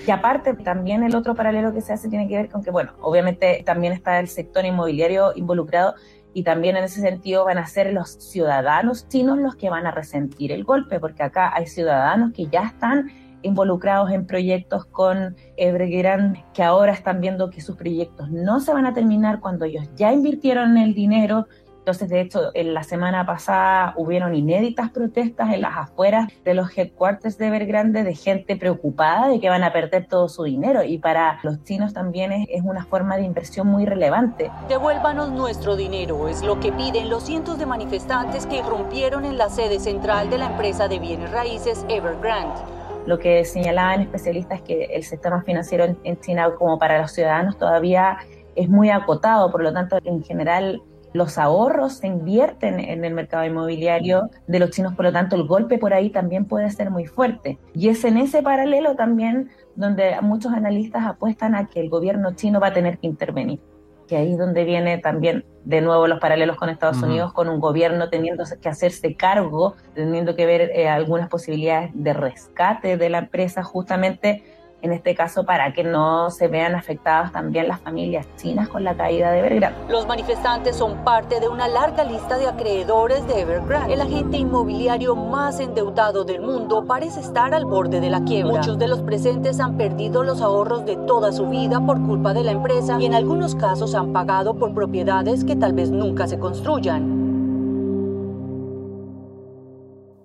Y 0.06 0.10
aparte, 0.10 0.54
también 0.54 1.02
el 1.02 1.14
otro 1.14 1.34
paralelo 1.34 1.72
que 1.72 1.80
se 1.80 1.92
hace 1.92 2.08
tiene 2.08 2.26
que 2.26 2.36
ver 2.36 2.48
con 2.48 2.62
que, 2.62 2.70
bueno, 2.70 2.92
obviamente 3.00 3.62
también 3.66 3.92
está 3.92 4.18
el 4.18 4.28
sector 4.28 4.64
inmobiliario 4.64 5.32
involucrado 5.36 5.94
y 6.32 6.42
también 6.42 6.76
en 6.76 6.84
ese 6.84 7.00
sentido 7.00 7.44
van 7.44 7.58
a 7.58 7.66
ser 7.66 7.92
los 7.92 8.10
ciudadanos 8.10 9.08
chinos 9.08 9.38
los 9.38 9.56
que 9.56 9.68
van 9.68 9.86
a 9.86 9.90
resentir 9.90 10.52
el 10.52 10.64
golpe, 10.64 11.00
porque 11.00 11.22
acá 11.22 11.52
hay 11.54 11.66
ciudadanos 11.66 12.32
que 12.32 12.46
ya 12.46 12.62
están 12.62 13.10
involucrados 13.42 14.10
en 14.10 14.26
proyectos 14.26 14.84
con 14.86 15.36
Evergrande, 15.56 16.44
que 16.54 16.62
ahora 16.62 16.92
están 16.92 17.20
viendo 17.20 17.50
que 17.50 17.60
sus 17.60 17.76
proyectos 17.76 18.30
no 18.30 18.60
se 18.60 18.72
van 18.72 18.86
a 18.86 18.94
terminar 18.94 19.40
cuando 19.40 19.64
ellos 19.64 19.88
ya 19.96 20.12
invirtieron 20.12 20.76
el 20.76 20.94
dinero, 20.94 21.46
entonces, 21.80 22.10
de 22.10 22.20
hecho, 22.20 22.50
en 22.52 22.74
la 22.74 22.82
semana 22.82 23.24
pasada 23.24 23.94
hubieron 23.96 24.34
inéditas 24.34 24.90
protestas 24.90 25.52
en 25.54 25.62
las 25.62 25.78
afueras 25.78 26.28
de 26.44 26.52
los 26.52 26.76
headquarters 26.76 27.38
de 27.38 27.46
Evergrande 27.46 28.04
de 28.04 28.14
gente 28.14 28.54
preocupada 28.56 29.28
de 29.28 29.40
que 29.40 29.48
van 29.48 29.64
a 29.64 29.72
perder 29.72 30.06
todo 30.06 30.28
su 30.28 30.44
dinero 30.44 30.82
y 30.84 30.98
para 30.98 31.40
los 31.42 31.64
chinos 31.64 31.94
también 31.94 32.32
es, 32.32 32.46
es 32.50 32.62
una 32.62 32.84
forma 32.84 33.16
de 33.16 33.22
inversión 33.22 33.66
muy 33.66 33.86
relevante. 33.86 34.50
Devuélvanos 34.68 35.32
nuestro 35.32 35.74
dinero, 35.74 36.28
es 36.28 36.42
lo 36.42 36.60
que 36.60 36.70
piden 36.70 37.08
los 37.08 37.24
cientos 37.24 37.58
de 37.58 37.64
manifestantes 37.64 38.44
que 38.44 38.58
irrumpieron 38.58 39.24
en 39.24 39.38
la 39.38 39.48
sede 39.48 39.80
central 39.80 40.28
de 40.28 40.36
la 40.36 40.50
empresa 40.50 40.86
de 40.86 40.98
bienes 40.98 41.30
raíces 41.30 41.86
Evergrande. 41.88 42.60
Lo 43.06 43.18
que 43.18 43.46
señalaban 43.46 44.02
especialistas 44.02 44.58
es 44.58 44.64
que 44.64 44.84
el 44.84 45.02
sistema 45.02 45.42
financiero 45.42 45.84
en, 45.84 45.98
en 46.04 46.20
China 46.20 46.50
como 46.58 46.78
para 46.78 47.00
los 47.00 47.12
ciudadanos 47.12 47.56
todavía 47.56 48.18
es 48.54 48.68
muy 48.68 48.90
acotado, 48.90 49.50
por 49.50 49.62
lo 49.62 49.72
tanto, 49.72 49.98
en 50.04 50.22
general 50.22 50.82
los 51.12 51.38
ahorros 51.38 51.94
se 51.94 52.06
invierten 52.06 52.78
en 52.80 53.04
el 53.04 53.14
mercado 53.14 53.44
inmobiliario 53.44 54.30
de 54.46 54.58
los 54.58 54.70
chinos, 54.70 54.94
por 54.94 55.04
lo 55.04 55.12
tanto 55.12 55.36
el 55.36 55.44
golpe 55.44 55.78
por 55.78 55.92
ahí 55.92 56.10
también 56.10 56.44
puede 56.44 56.70
ser 56.70 56.90
muy 56.90 57.06
fuerte. 57.06 57.58
Y 57.74 57.88
es 57.88 58.04
en 58.04 58.16
ese 58.18 58.42
paralelo 58.42 58.94
también 58.94 59.50
donde 59.74 60.20
muchos 60.22 60.52
analistas 60.52 61.06
apuestan 61.06 61.54
a 61.54 61.68
que 61.68 61.80
el 61.80 61.88
gobierno 61.88 62.34
chino 62.34 62.60
va 62.60 62.68
a 62.68 62.72
tener 62.72 62.98
que 62.98 63.06
intervenir. 63.06 63.60
Que 64.06 64.16
ahí 64.16 64.32
es 64.32 64.38
donde 64.38 64.64
viene 64.64 64.98
también 64.98 65.44
de 65.64 65.80
nuevo 65.80 66.06
los 66.06 66.18
paralelos 66.18 66.56
con 66.56 66.68
Estados 66.68 67.00
Unidos, 67.02 67.32
con 67.32 67.48
un 67.48 67.60
gobierno 67.60 68.08
teniendo 68.08 68.44
que 68.60 68.68
hacerse 68.68 69.14
cargo, 69.14 69.76
teniendo 69.94 70.34
que 70.34 70.46
ver 70.46 70.62
eh, 70.74 70.88
algunas 70.88 71.28
posibilidades 71.28 71.90
de 71.94 72.12
rescate 72.12 72.96
de 72.96 73.08
la 73.08 73.18
empresa 73.18 73.62
justamente 73.62 74.42
en 74.82 74.92
este 74.92 75.14
caso 75.14 75.44
para 75.44 75.72
que 75.72 75.84
no 75.84 76.30
se 76.30 76.48
vean 76.48 76.74
afectadas 76.74 77.32
también 77.32 77.68
las 77.68 77.80
familias 77.80 78.26
chinas 78.36 78.68
con 78.68 78.84
la 78.84 78.94
caída 78.96 79.30
de 79.30 79.40
Evergrande. 79.40 79.78
Los 79.88 80.06
manifestantes 80.06 80.76
son 80.76 81.04
parte 81.04 81.40
de 81.40 81.48
una 81.48 81.68
larga 81.68 82.04
lista 82.04 82.38
de 82.38 82.48
acreedores 82.48 83.26
de 83.26 83.40
Evergrande. 83.40 83.94
El 83.94 84.00
agente 84.00 84.38
inmobiliario 84.38 85.14
más 85.16 85.60
endeudado 85.60 86.24
del 86.24 86.40
mundo 86.40 86.84
parece 86.86 87.20
estar 87.20 87.54
al 87.54 87.64
borde 87.64 88.00
de 88.00 88.10
la 88.10 88.24
quiebra. 88.24 88.58
Muchos 88.58 88.78
de 88.78 88.88
los 88.88 89.02
presentes 89.02 89.60
han 89.60 89.76
perdido 89.76 90.24
los 90.24 90.40
ahorros 90.40 90.86
de 90.86 90.96
toda 90.96 91.32
su 91.32 91.48
vida 91.48 91.84
por 91.84 92.00
culpa 92.00 92.32
de 92.32 92.44
la 92.44 92.52
empresa 92.52 92.98
y 93.00 93.06
en 93.06 93.14
algunos 93.14 93.54
casos 93.54 93.94
han 93.94 94.12
pagado 94.12 94.58
por 94.58 94.74
propiedades 94.74 95.44
que 95.44 95.56
tal 95.56 95.72
vez 95.72 95.90
nunca 95.90 96.26
se 96.26 96.38
construyan. 96.38 97.20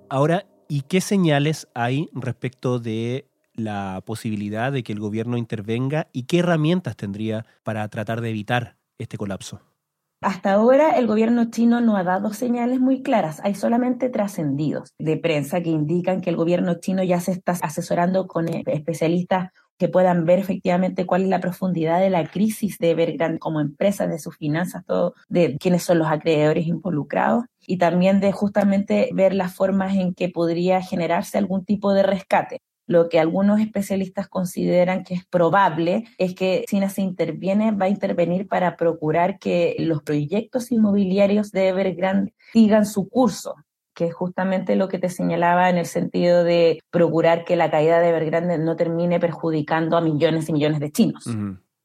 Ahora, 0.09 0.45
¿y 0.67 0.81
qué 0.81 1.01
señales 1.01 1.67
hay 1.73 2.09
respecto 2.13 2.79
de 2.79 3.27
la 3.55 4.01
posibilidad 4.05 4.71
de 4.71 4.83
que 4.83 4.93
el 4.93 4.99
gobierno 4.99 5.37
intervenga 5.37 6.07
y 6.13 6.23
qué 6.23 6.39
herramientas 6.39 6.95
tendría 6.95 7.45
para 7.63 7.87
tratar 7.89 8.21
de 8.21 8.29
evitar 8.29 8.77
este 8.97 9.17
colapso? 9.17 9.61
Hasta 10.21 10.53
ahora 10.53 10.97
el 10.97 11.07
gobierno 11.07 11.51
chino 11.51 11.81
no 11.81 11.97
ha 11.97 12.03
dado 12.03 12.33
señales 12.33 12.79
muy 12.79 13.03
claras, 13.03 13.41
hay 13.43 13.53
solamente 13.53 14.09
trascendidos 14.09 14.93
de 14.97 15.17
prensa 15.17 15.61
que 15.61 15.69
indican 15.69 16.21
que 16.21 16.29
el 16.29 16.35
gobierno 16.35 16.75
chino 16.79 17.03
ya 17.03 17.19
se 17.19 17.31
está 17.31 17.51
asesorando 17.61 18.25
con 18.25 18.47
eh, 18.49 18.63
especialistas 18.65 19.51
que 19.77 19.89
puedan 19.89 20.25
ver 20.25 20.39
efectivamente 20.39 21.05
cuál 21.05 21.23
es 21.23 21.29
la 21.29 21.41
profundidad 21.41 21.99
de 21.99 22.09
la 22.09 22.25
crisis 22.25 22.77
de 22.79 22.91
Evergrande 22.91 23.39
como 23.39 23.59
empresa, 23.59 24.07
de 24.07 24.19
sus 24.19 24.37
finanzas, 24.37 24.83
de 25.27 25.57
quiénes 25.57 25.83
son 25.83 25.99
los 25.99 26.07
acreedores 26.07 26.65
involucrados 26.65 27.43
y 27.59 27.77
también 27.77 28.19
de 28.19 28.31
justamente 28.31 29.09
ver 29.13 29.33
las 29.33 29.53
formas 29.53 29.95
en 29.95 30.13
que 30.13 30.29
podría 30.29 30.81
generarse 30.81 31.37
algún 31.37 31.65
tipo 31.65 31.93
de 31.93 32.03
rescate. 32.03 32.61
Lo 32.87 33.09
que 33.09 33.19
algunos 33.19 33.59
especialistas 33.59 34.27
consideran 34.27 35.03
que 35.03 35.15
es 35.15 35.25
probable 35.25 36.05
es 36.17 36.35
que 36.35 36.65
China 36.67 36.89
se 36.89 37.01
interviene, 37.01 37.71
va 37.71 37.85
a 37.85 37.89
intervenir 37.89 38.47
para 38.47 38.77
procurar 38.77 39.39
que 39.39 39.75
los 39.79 40.03
proyectos 40.03 40.71
inmobiliarios 40.71 41.51
de 41.51 41.69
Evergrande 41.69 42.33
sigan 42.53 42.85
su 42.85 43.09
curso, 43.09 43.55
que 43.95 44.05
es 44.05 44.13
justamente 44.13 44.75
lo 44.75 44.87
que 44.87 44.99
te 44.99 45.09
señalaba 45.09 45.69
en 45.69 45.77
el 45.77 45.85
sentido 45.87 46.43
de 46.43 46.79
procurar 46.91 47.43
que 47.43 47.55
la 47.55 47.71
caída 47.71 47.99
de 47.99 48.09
Evergrande 48.09 48.59
no 48.59 48.75
termine 48.75 49.19
perjudicando 49.19 49.97
a 49.97 50.01
millones 50.01 50.47
y 50.49 50.53
millones 50.53 50.79
de 50.79 50.91
chinos. 50.91 51.25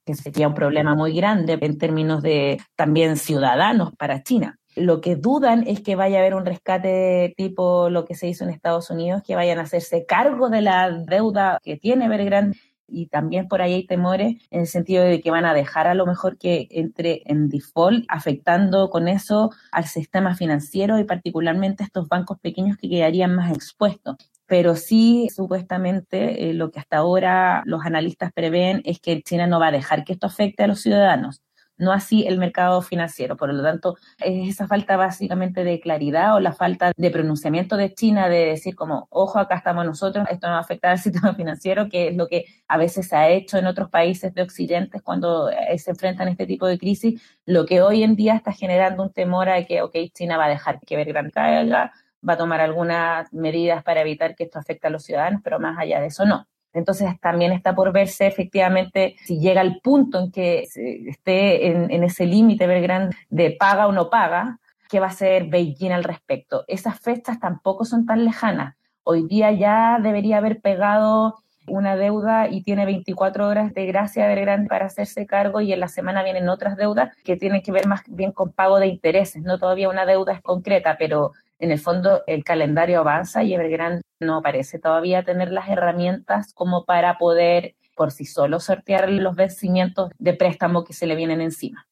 que 0.04 0.14
sería 0.14 0.48
un 0.48 0.54
problema 0.54 0.94
muy 0.94 1.14
grande 1.14 1.58
en 1.60 1.78
términos 1.78 2.22
de 2.22 2.58
también 2.74 3.16
ciudadanos 3.16 3.92
para 3.96 4.22
China. 4.22 4.59
Lo 4.80 5.02
que 5.02 5.14
dudan 5.14 5.64
es 5.66 5.82
que 5.82 5.94
vaya 5.94 6.16
a 6.16 6.20
haber 6.20 6.34
un 6.34 6.46
rescate 6.46 7.34
tipo 7.36 7.90
lo 7.90 8.06
que 8.06 8.14
se 8.14 8.28
hizo 8.28 8.44
en 8.44 8.50
Estados 8.50 8.90
Unidos, 8.90 9.22
que 9.22 9.36
vayan 9.36 9.58
a 9.58 9.62
hacerse 9.62 10.06
cargo 10.06 10.48
de 10.48 10.62
la 10.62 10.90
deuda 10.90 11.58
que 11.62 11.76
tiene 11.76 12.06
Evergrande 12.06 12.58
y 12.90 13.06
también 13.06 13.46
por 13.46 13.62
ahí 13.62 13.74
hay 13.74 13.86
temores 13.86 14.36
en 14.50 14.60
el 14.60 14.66
sentido 14.66 15.04
de 15.04 15.20
que 15.20 15.30
van 15.30 15.44
a 15.44 15.54
dejar 15.54 15.86
a 15.86 15.94
lo 15.94 16.06
mejor 16.06 16.38
que 16.38 16.66
entre 16.70 17.22
en 17.26 17.48
default, 17.48 18.04
afectando 18.08 18.90
con 18.90 19.06
eso 19.06 19.50
al 19.70 19.84
sistema 19.84 20.34
financiero 20.34 20.98
y 20.98 21.04
particularmente 21.04 21.82
a 21.82 21.86
estos 21.86 22.08
bancos 22.08 22.38
pequeños 22.40 22.76
que 22.76 22.88
quedarían 22.88 23.34
más 23.34 23.52
expuestos. 23.52 24.16
Pero 24.46 24.74
sí, 24.76 25.28
supuestamente, 25.34 26.50
eh, 26.50 26.54
lo 26.54 26.70
que 26.70 26.80
hasta 26.80 26.96
ahora 26.96 27.62
los 27.66 27.84
analistas 27.84 28.32
prevén 28.32 28.82
es 28.84 28.98
que 28.98 29.22
China 29.22 29.46
no 29.46 29.60
va 29.60 29.68
a 29.68 29.72
dejar 29.72 30.04
que 30.04 30.14
esto 30.14 30.26
afecte 30.26 30.64
a 30.64 30.66
los 30.66 30.80
ciudadanos 30.80 31.42
no 31.80 31.92
así 31.92 32.26
el 32.26 32.38
mercado 32.38 32.82
financiero. 32.82 33.36
Por 33.36 33.52
lo 33.52 33.62
tanto, 33.62 33.96
es 34.18 34.48
esa 34.48 34.68
falta 34.68 34.96
básicamente 34.96 35.64
de 35.64 35.80
claridad 35.80 36.36
o 36.36 36.40
la 36.40 36.52
falta 36.52 36.92
de 36.96 37.10
pronunciamiento 37.10 37.76
de 37.76 37.94
China 37.94 38.28
de 38.28 38.44
decir 38.46 38.76
como, 38.76 39.08
ojo, 39.10 39.38
acá 39.38 39.56
estamos 39.56 39.84
nosotros, 39.84 40.26
esto 40.30 40.46
no 40.46 40.52
va 40.52 40.58
a 40.58 40.62
afectar 40.62 40.92
al 40.92 40.98
sistema 41.00 41.34
financiero, 41.34 41.88
que 41.88 42.08
es 42.08 42.16
lo 42.16 42.28
que 42.28 42.44
a 42.68 42.76
veces 42.76 43.08
se 43.08 43.16
ha 43.16 43.28
hecho 43.28 43.58
en 43.58 43.66
otros 43.66 43.90
países 43.90 44.34
de 44.34 44.42
Occidente 44.42 45.00
cuando 45.00 45.50
eh, 45.50 45.78
se 45.78 45.90
enfrentan 45.90 46.28
a 46.28 46.30
este 46.32 46.46
tipo 46.46 46.66
de 46.66 46.78
crisis, 46.78 47.20
lo 47.46 47.66
que 47.66 47.82
hoy 47.82 48.02
en 48.02 48.16
día 48.16 48.36
está 48.36 48.52
generando 48.52 49.02
un 49.02 49.12
temor 49.12 49.48
a 49.48 49.64
que, 49.64 49.82
ok, 49.82 49.96
China 50.14 50.36
va 50.36 50.46
a 50.46 50.48
dejar 50.48 50.80
que 50.80 50.94
Evergrande 50.94 51.32
caiga, 51.32 51.92
va 52.26 52.32
a 52.34 52.36
tomar 52.36 52.60
algunas 52.60 53.32
medidas 53.32 53.82
para 53.82 54.02
evitar 54.02 54.34
que 54.34 54.44
esto 54.44 54.58
afecte 54.58 54.86
a 54.86 54.90
los 54.90 55.04
ciudadanos, 55.04 55.40
pero 55.42 55.58
más 55.58 55.78
allá 55.78 56.00
de 56.00 56.06
eso 56.08 56.24
no. 56.24 56.46
Entonces 56.72 57.18
también 57.20 57.52
está 57.52 57.74
por 57.74 57.92
verse 57.92 58.26
efectivamente 58.26 59.16
si 59.24 59.40
llega 59.40 59.60
al 59.60 59.80
punto 59.82 60.20
en 60.20 60.30
que 60.30 60.66
esté 61.08 61.66
en, 61.66 62.04
ese 62.04 62.26
límite 62.26 62.66
grande 62.80 63.16
de 63.28 63.50
paga 63.50 63.86
o 63.86 63.92
no 63.92 64.08
paga, 64.08 64.58
qué 64.88 65.00
va 65.00 65.06
a 65.06 65.10
hacer 65.10 65.46
Beijing 65.46 65.92
al 65.92 66.04
respecto. 66.04 66.64
Esas 66.68 67.00
fechas 67.00 67.40
tampoco 67.40 67.84
son 67.84 68.06
tan 68.06 68.24
lejanas. 68.24 68.76
Hoy 69.02 69.26
día 69.26 69.52
ya 69.52 69.98
debería 70.00 70.38
haber 70.38 70.60
pegado 70.60 71.36
una 71.66 71.96
deuda 71.96 72.48
y 72.48 72.62
tiene 72.62 72.84
24 72.84 73.46
horas 73.46 73.72
de 73.74 73.86
gracia 73.86 74.26
del 74.26 74.40
grande 74.40 74.68
para 74.68 74.86
hacerse 74.86 75.26
cargo 75.26 75.60
y 75.60 75.72
en 75.72 75.80
la 75.80 75.88
semana 75.88 76.22
vienen 76.22 76.48
otras 76.48 76.76
deudas 76.76 77.14
que 77.24 77.36
tienen 77.36 77.62
que 77.62 77.72
ver 77.72 77.86
más 77.86 78.02
bien 78.08 78.32
con 78.32 78.52
pago 78.52 78.78
de 78.78 78.88
intereses. 78.88 79.42
No 79.42 79.58
todavía 79.58 79.88
una 79.88 80.06
deuda 80.06 80.32
es 80.32 80.42
concreta, 80.42 80.96
pero 80.98 81.32
en 81.60 81.70
el 81.70 81.78
fondo 81.78 82.22
el 82.26 82.42
calendario 82.42 83.00
avanza 83.00 83.44
y 83.44 83.54
Evergrande 83.54 84.02
no 84.18 84.42
parece 84.42 84.78
todavía 84.78 85.24
tener 85.24 85.52
las 85.52 85.68
herramientas 85.68 86.52
como 86.54 86.84
para 86.84 87.18
poder 87.18 87.76
por 87.94 88.10
sí 88.10 88.24
solo 88.24 88.60
sortear 88.60 89.10
los 89.10 89.36
vencimientos 89.36 90.10
de 90.18 90.34
préstamo 90.34 90.84
que 90.84 90.94
se 90.94 91.06
le 91.06 91.16
vienen 91.16 91.40
encima. 91.40 91.86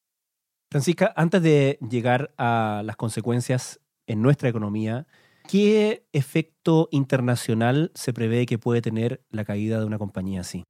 Francisca, 0.71 1.13
antes 1.15 1.41
de 1.41 1.77
llegar 1.87 2.31
a 2.37 2.81
las 2.83 2.95
consecuencias 2.95 3.79
en 4.07 4.21
nuestra 4.21 4.49
economía, 4.49 5.07
¿qué 5.47 6.07
efecto 6.13 6.89
internacional 6.91 7.91
se 7.93 8.13
prevé 8.13 8.45
que 8.45 8.57
puede 8.57 8.81
tener 8.81 9.23
la 9.29 9.45
caída 9.45 9.79
de 9.79 9.85
una 9.85 9.97
compañía 9.97 10.41
así? 10.41 10.63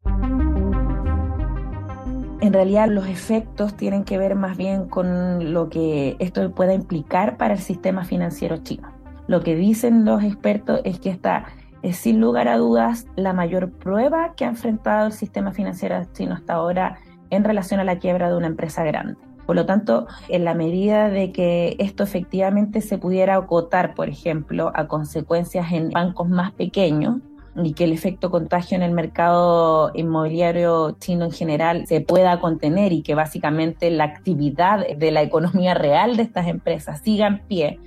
En 2.41 2.53
realidad 2.53 2.87
los 2.87 3.07
efectos 3.07 3.75
tienen 3.75 4.05
que 4.05 4.17
ver 4.17 4.35
más 4.35 4.55
bien 4.55 4.87
con 4.87 5.53
lo 5.53 5.69
que 5.69 6.15
esto 6.19 6.51
pueda 6.51 6.73
implicar 6.73 7.35
para 7.35 7.55
el 7.55 7.59
sistema 7.59 8.05
financiero 8.05 8.57
chino. 8.57 8.87
Lo 9.27 9.41
que 9.41 9.55
dicen 9.55 10.05
los 10.05 10.23
expertos 10.23 10.79
es 10.85 10.99
que 10.99 11.09
esta 11.09 11.45
es 11.81 11.97
sin 11.97 12.21
lugar 12.21 12.47
a 12.47 12.57
dudas 12.57 13.07
la 13.17 13.33
mayor 13.33 13.71
prueba 13.71 14.33
que 14.35 14.45
ha 14.45 14.49
enfrentado 14.49 15.07
el 15.07 15.13
sistema 15.13 15.51
financiero 15.51 16.01
chino 16.13 16.33
hasta 16.33 16.53
ahora 16.53 16.97
en 17.29 17.43
relación 17.43 17.81
a 17.81 17.83
la 17.83 17.99
quiebra 17.99 18.29
de 18.29 18.37
una 18.37 18.47
empresa 18.47 18.85
grande. 18.85 19.17
Por 19.45 19.55
lo 19.55 19.65
tanto, 19.65 20.07
en 20.29 20.45
la 20.45 20.53
medida 20.53 21.09
de 21.09 21.31
que 21.31 21.75
esto 21.79 22.03
efectivamente 22.03 22.81
se 22.81 22.97
pudiera 22.97 23.35
acotar, 23.35 23.95
por 23.95 24.07
ejemplo, 24.07 24.71
a 24.75 24.87
consecuencias 24.87 25.71
en 25.73 25.89
bancos 25.89 26.29
más 26.29 26.51
pequeños, 26.53 27.17
y 27.63 27.73
que 27.73 27.83
el 27.83 27.93
efecto 27.93 28.29
contagio 28.29 28.75
en 28.75 28.83
el 28.83 28.91
mercado 28.91 29.91
inmobiliario 29.93 30.97
chino 30.99 31.25
en 31.25 31.31
general 31.31 31.87
se 31.87 32.01
pueda 32.01 32.39
contener 32.39 32.91
y 32.93 33.01
que 33.01 33.15
básicamente 33.15 33.89
la 33.91 34.05
actividad 34.05 34.85
de 34.87 35.11
la 35.11 35.21
economía 35.21 35.73
real 35.73 36.17
de 36.17 36.23
estas 36.23 36.47
empresas 36.47 37.01
siga 37.01 37.27
en 37.27 37.39
pie, 37.47 37.79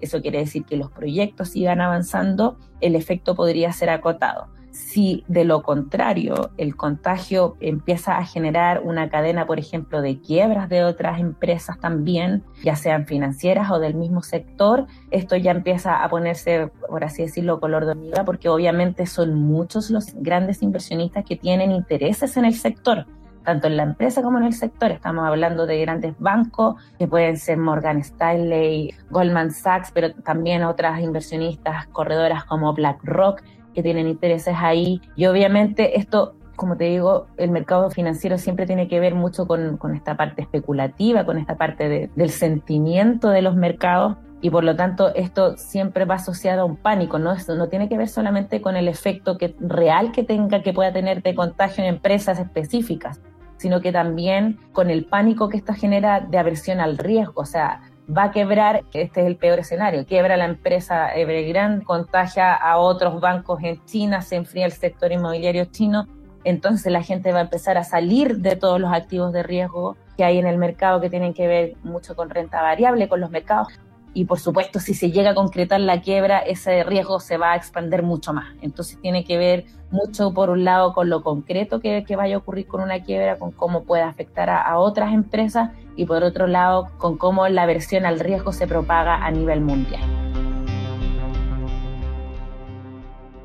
eso 0.00 0.20
quiere 0.22 0.38
decir 0.38 0.64
que 0.64 0.76
los 0.76 0.90
proyectos 0.90 1.50
sigan 1.50 1.80
avanzando, 1.80 2.58
el 2.80 2.94
efecto 2.94 3.34
podría 3.34 3.72
ser 3.72 3.90
acotado. 3.90 4.48
Si 4.70 5.24
de 5.28 5.44
lo 5.44 5.62
contrario 5.62 6.50
el 6.56 6.76
contagio 6.76 7.56
empieza 7.60 8.18
a 8.18 8.24
generar 8.24 8.82
una 8.84 9.08
cadena, 9.10 9.46
por 9.46 9.58
ejemplo, 9.58 10.02
de 10.02 10.20
quiebras 10.20 10.68
de 10.68 10.84
otras 10.84 11.20
empresas 11.20 11.78
también, 11.80 12.44
ya 12.62 12.76
sean 12.76 13.06
financieras 13.06 13.70
o 13.70 13.78
del 13.78 13.94
mismo 13.94 14.22
sector, 14.22 14.86
esto 15.10 15.36
ya 15.36 15.50
empieza 15.50 16.02
a 16.02 16.08
ponerse, 16.08 16.70
por 16.88 17.04
así 17.04 17.22
decirlo, 17.22 17.60
color 17.60 17.84
de 17.84 17.92
hormiga, 17.92 18.24
porque 18.24 18.48
obviamente 18.48 19.06
son 19.06 19.34
muchos 19.34 19.90
los 19.90 20.14
grandes 20.14 20.62
inversionistas 20.62 21.24
que 21.24 21.36
tienen 21.36 21.72
intereses 21.72 22.36
en 22.36 22.44
el 22.44 22.54
sector 22.54 23.06
tanto 23.48 23.66
en 23.66 23.78
la 23.78 23.82
empresa 23.82 24.20
como 24.20 24.36
en 24.36 24.44
el 24.44 24.52
sector. 24.52 24.90
Estamos 24.90 25.24
hablando 25.26 25.64
de 25.64 25.80
grandes 25.80 26.14
bancos, 26.18 26.74
que 26.98 27.08
pueden 27.08 27.38
ser 27.38 27.56
Morgan 27.56 27.96
Stanley, 27.96 28.94
Goldman 29.08 29.52
Sachs, 29.52 29.90
pero 29.90 30.12
también 30.12 30.64
otras 30.64 31.00
inversionistas 31.00 31.86
corredoras 31.86 32.44
como 32.44 32.74
BlackRock, 32.74 33.40
que 33.78 33.82
tienen 33.84 34.08
intereses 34.08 34.56
ahí. 34.58 35.00
Y 35.14 35.26
obviamente 35.26 36.00
esto, 36.00 36.34
como 36.56 36.76
te 36.76 36.86
digo, 36.86 37.28
el 37.36 37.52
mercado 37.52 37.90
financiero 37.90 38.36
siempre 38.36 38.66
tiene 38.66 38.88
que 38.88 38.98
ver 38.98 39.14
mucho 39.14 39.46
con, 39.46 39.76
con 39.76 39.94
esta 39.94 40.16
parte 40.16 40.42
especulativa, 40.42 41.24
con 41.24 41.38
esta 41.38 41.56
parte 41.56 42.10
del 42.12 42.30
sentimiento 42.30 43.28
de 43.28 43.40
los 43.40 43.54
mercados. 43.54 44.16
Y 44.40 44.50
por 44.50 44.64
lo 44.64 44.74
tanto, 44.74 45.14
esto 45.14 45.56
siempre 45.56 46.06
va 46.06 46.16
asociado 46.16 46.62
a 46.62 46.64
un 46.64 46.74
pánico, 46.74 47.20
¿no? 47.20 47.32
Esto 47.32 47.54
no 47.54 47.68
tiene 47.68 47.88
que 47.88 47.96
ver 47.96 48.08
solamente 48.08 48.60
con 48.60 48.74
el 48.74 48.88
efecto 48.88 49.38
que, 49.38 49.54
real 49.60 50.10
que 50.10 50.24
tenga, 50.24 50.60
que 50.62 50.72
pueda 50.72 50.92
tener 50.92 51.22
de 51.22 51.36
contagio 51.36 51.84
en 51.84 51.90
empresas 51.94 52.40
específicas, 52.40 53.20
sino 53.58 53.80
que 53.80 53.92
también 53.92 54.58
con 54.72 54.90
el 54.90 55.04
pánico 55.04 55.48
que 55.48 55.56
esto 55.58 55.72
genera 55.72 56.18
de 56.18 56.36
aversión 56.36 56.80
al 56.80 56.98
riesgo. 56.98 57.42
O 57.42 57.46
sea, 57.46 57.80
va 58.08 58.24
a 58.24 58.30
quebrar, 58.30 58.84
este 58.92 59.20
es 59.20 59.26
el 59.26 59.36
peor 59.36 59.58
escenario, 59.58 60.06
quiebra 60.06 60.36
la 60.36 60.46
empresa 60.46 61.14
Evergrande, 61.14 61.84
contagia 61.84 62.54
a 62.54 62.78
otros 62.78 63.20
bancos 63.20 63.62
en 63.62 63.84
China, 63.84 64.22
se 64.22 64.36
enfría 64.36 64.64
el 64.64 64.72
sector 64.72 65.12
inmobiliario 65.12 65.66
chino, 65.66 66.06
entonces 66.44 66.90
la 66.90 67.02
gente 67.02 67.32
va 67.32 67.40
a 67.40 67.42
empezar 67.42 67.76
a 67.76 67.84
salir 67.84 68.38
de 68.38 68.56
todos 68.56 68.80
los 68.80 68.92
activos 68.92 69.32
de 69.32 69.42
riesgo 69.42 69.96
que 70.16 70.24
hay 70.24 70.38
en 70.38 70.46
el 70.46 70.56
mercado 70.56 71.00
que 71.00 71.10
tienen 71.10 71.34
que 71.34 71.46
ver 71.46 71.76
mucho 71.82 72.16
con 72.16 72.30
renta 72.30 72.62
variable, 72.62 73.08
con 73.08 73.20
los 73.20 73.30
mercados. 73.30 73.68
Y 74.18 74.24
por 74.24 74.40
supuesto, 74.40 74.80
si 74.80 74.94
se 74.94 75.12
llega 75.12 75.30
a 75.30 75.34
concretar 75.36 75.78
la 75.78 76.00
quiebra, 76.00 76.40
ese 76.40 76.82
riesgo 76.82 77.20
se 77.20 77.36
va 77.36 77.52
a 77.52 77.56
expandir 77.56 78.02
mucho 78.02 78.32
más. 78.32 78.52
Entonces 78.62 79.00
tiene 79.00 79.22
que 79.24 79.38
ver 79.38 79.66
mucho, 79.92 80.34
por 80.34 80.50
un 80.50 80.64
lado, 80.64 80.92
con 80.92 81.08
lo 81.08 81.22
concreto 81.22 81.78
que, 81.78 82.04
vaya 82.16 82.34
a 82.34 82.38
ocurrir 82.38 82.66
con 82.66 82.80
una 82.80 83.00
quiebra, 83.04 83.38
con 83.38 83.52
cómo 83.52 83.84
puede 83.84 84.02
afectar 84.02 84.50
a, 84.50 84.60
a 84.60 84.80
otras 84.80 85.14
empresas 85.14 85.70
y 85.94 86.04
por 86.04 86.24
otro 86.24 86.48
lado 86.48 86.88
con 86.98 87.16
cómo 87.16 87.46
la 87.46 87.62
aversión 87.62 88.06
al 88.06 88.18
riesgo 88.18 88.52
se 88.52 88.66
propaga 88.66 89.24
a 89.24 89.30
nivel 89.30 89.60
mundial. 89.60 90.02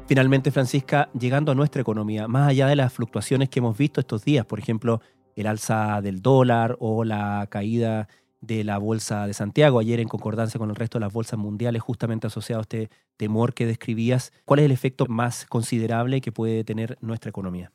Finalmente, 0.07 0.49
Francisca, 0.49 1.07
llegando 1.13 1.51
a 1.51 1.55
nuestra 1.55 1.83
economía, 1.83 2.27
más 2.27 2.49
allá 2.49 2.65
de 2.65 2.77
las 2.77 2.91
fluctuaciones 2.91 3.49
que 3.49 3.59
hemos 3.59 3.77
visto 3.77 3.99
estos 3.99 4.25
días, 4.25 4.43
por 4.47 4.57
ejemplo, 4.57 5.01
el 5.35 5.45
alza 5.45 6.01
del 6.01 6.23
dólar 6.23 6.77
o 6.79 7.03
la 7.03 7.45
caída 7.51 8.07
de 8.45 8.63
la 8.63 8.77
bolsa 8.77 9.25
de 9.25 9.33
Santiago, 9.33 9.79
ayer 9.79 9.99
en 9.99 10.07
concordancia 10.07 10.57
con 10.57 10.69
el 10.69 10.75
resto 10.75 10.99
de 10.99 11.05
las 11.05 11.13
bolsas 11.13 11.39
mundiales, 11.39 11.81
justamente 11.81 12.27
asociado 12.27 12.59
a 12.59 12.63
este 12.63 12.89
temor 13.17 13.53
que 13.53 13.65
describías, 13.65 14.33
¿cuál 14.45 14.59
es 14.59 14.65
el 14.65 14.71
efecto 14.71 15.05
más 15.07 15.45
considerable 15.45 16.21
que 16.21 16.31
puede 16.31 16.63
tener 16.63 16.97
nuestra 17.01 17.29
economía? 17.29 17.71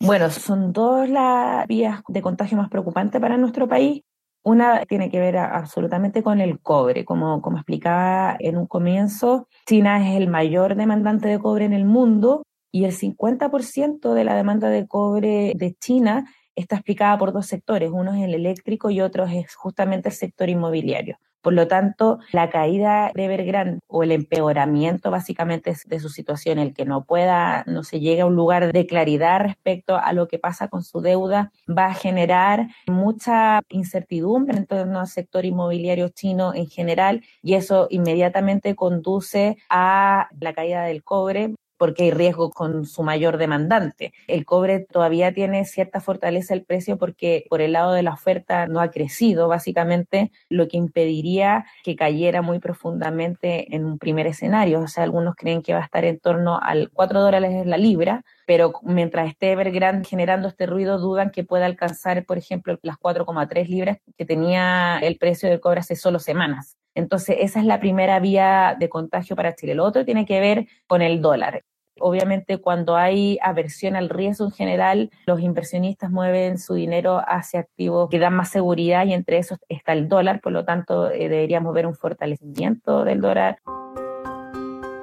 Bueno, 0.00 0.30
son 0.30 0.72
dos 0.72 1.08
las 1.08 1.66
vías 1.66 2.02
de 2.08 2.22
contagio 2.22 2.58
más 2.58 2.68
preocupantes 2.68 3.20
para 3.20 3.38
nuestro 3.38 3.68
país. 3.68 4.02
Una 4.44 4.84
tiene 4.84 5.08
que 5.08 5.20
ver 5.20 5.36
absolutamente 5.36 6.22
con 6.22 6.40
el 6.40 6.58
cobre. 6.60 7.04
Como, 7.04 7.40
como 7.40 7.58
explicaba 7.58 8.36
en 8.40 8.56
un 8.56 8.66
comienzo, 8.66 9.46
China 9.66 10.08
es 10.08 10.16
el 10.16 10.28
mayor 10.28 10.74
demandante 10.74 11.28
de 11.28 11.38
cobre 11.38 11.64
en 11.64 11.72
el 11.72 11.84
mundo 11.84 12.42
y 12.72 12.84
el 12.84 12.92
50% 12.92 14.12
de 14.12 14.24
la 14.24 14.34
demanda 14.34 14.68
de 14.70 14.88
cobre 14.88 15.52
de 15.54 15.74
China 15.74 16.24
está 16.56 16.76
explicada 16.76 17.18
por 17.18 17.32
dos 17.32 17.46
sectores. 17.46 17.90
Uno 17.92 18.14
es 18.14 18.22
el 18.22 18.34
eléctrico 18.34 18.90
y 18.90 19.00
otro 19.00 19.24
es 19.24 19.54
justamente 19.54 20.08
el 20.08 20.14
sector 20.14 20.48
inmobiliario. 20.48 21.18
Por 21.42 21.54
lo 21.54 21.66
tanto, 21.66 22.20
la 22.30 22.50
caída 22.50 23.10
de 23.14 23.24
Evergrande 23.24 23.80
o 23.88 24.04
el 24.04 24.12
empeoramiento 24.12 25.10
básicamente 25.10 25.74
de 25.86 25.98
su 25.98 26.08
situación, 26.08 26.60
el 26.60 26.72
que 26.72 26.84
no 26.84 27.04
pueda, 27.04 27.64
no 27.66 27.82
se 27.82 27.98
llegue 27.98 28.20
a 28.20 28.26
un 28.26 28.36
lugar 28.36 28.72
de 28.72 28.86
claridad 28.86 29.40
respecto 29.40 29.96
a 29.96 30.12
lo 30.12 30.28
que 30.28 30.38
pasa 30.38 30.68
con 30.68 30.84
su 30.84 31.00
deuda, 31.00 31.50
va 31.68 31.86
a 31.86 31.94
generar 31.94 32.68
mucha 32.86 33.60
incertidumbre 33.70 34.56
en 34.56 34.66
torno 34.66 35.00
al 35.00 35.08
sector 35.08 35.44
inmobiliario 35.44 36.10
chino 36.10 36.54
en 36.54 36.68
general 36.68 37.24
y 37.42 37.54
eso 37.54 37.88
inmediatamente 37.90 38.76
conduce 38.76 39.56
a 39.68 40.28
la 40.38 40.52
caída 40.52 40.84
del 40.84 41.02
cobre, 41.02 41.54
porque 41.82 42.04
hay 42.04 42.10
riesgo 42.12 42.50
con 42.50 42.86
su 42.86 43.02
mayor 43.02 43.38
demandante. 43.38 44.12
El 44.28 44.44
cobre 44.44 44.86
todavía 44.88 45.34
tiene 45.34 45.64
cierta 45.64 46.00
fortaleza 46.00 46.54
el 46.54 46.62
precio 46.62 46.96
porque 46.96 47.44
por 47.50 47.60
el 47.60 47.72
lado 47.72 47.92
de 47.92 48.04
la 48.04 48.12
oferta 48.12 48.68
no 48.68 48.78
ha 48.78 48.92
crecido, 48.92 49.48
básicamente, 49.48 50.30
lo 50.48 50.68
que 50.68 50.76
impediría 50.76 51.64
que 51.82 51.96
cayera 51.96 52.40
muy 52.40 52.60
profundamente 52.60 53.74
en 53.74 53.84
un 53.84 53.98
primer 53.98 54.28
escenario. 54.28 54.78
O 54.78 54.86
sea, 54.86 55.02
algunos 55.02 55.34
creen 55.34 55.60
que 55.60 55.72
va 55.72 55.80
a 55.80 55.84
estar 55.84 56.04
en 56.04 56.20
torno 56.20 56.60
al 56.62 56.88
4 56.92 57.20
dólares 57.20 57.66
la 57.66 57.78
libra, 57.78 58.24
pero 58.46 58.74
mientras 58.84 59.28
esté 59.28 59.50
Evergrande 59.50 60.08
generando 60.08 60.46
este 60.46 60.66
ruido, 60.66 61.00
dudan 61.00 61.32
que 61.32 61.42
pueda 61.42 61.66
alcanzar, 61.66 62.24
por 62.24 62.38
ejemplo, 62.38 62.78
las 62.82 62.96
4,3 62.96 63.66
libras 63.66 63.98
que 64.16 64.24
tenía 64.24 65.00
el 65.02 65.18
precio 65.18 65.48
del 65.48 65.58
cobre 65.58 65.80
hace 65.80 65.96
solo 65.96 66.20
semanas. 66.20 66.76
Entonces, 66.94 67.38
esa 67.40 67.58
es 67.60 67.66
la 67.66 67.80
primera 67.80 68.20
vía 68.20 68.76
de 68.78 68.88
contagio 68.88 69.34
para 69.34 69.54
Chile. 69.54 69.74
Lo 69.74 69.84
otro 69.84 70.04
tiene 70.04 70.26
que 70.26 70.40
ver 70.40 70.66
con 70.86 71.02
el 71.02 71.20
dólar. 71.22 71.64
Obviamente, 72.00 72.58
cuando 72.58 72.96
hay 72.96 73.38
aversión 73.42 73.96
al 73.96 74.08
riesgo 74.08 74.46
en 74.46 74.50
general, 74.52 75.10
los 75.26 75.40
inversionistas 75.40 76.10
mueven 76.10 76.58
su 76.58 76.74
dinero 76.74 77.20
hacia 77.26 77.60
activos 77.60 78.08
que 78.10 78.18
dan 78.18 78.34
más 78.34 78.48
seguridad 78.48 79.04
y 79.06 79.12
entre 79.12 79.38
esos 79.38 79.58
está 79.68 79.92
el 79.92 80.08
dólar, 80.08 80.40
por 80.40 80.52
lo 80.52 80.64
tanto, 80.64 81.10
eh, 81.10 81.28
deberíamos 81.28 81.74
ver 81.74 81.86
un 81.86 81.94
fortalecimiento 81.94 83.04
del 83.04 83.20
dólar. 83.20 83.58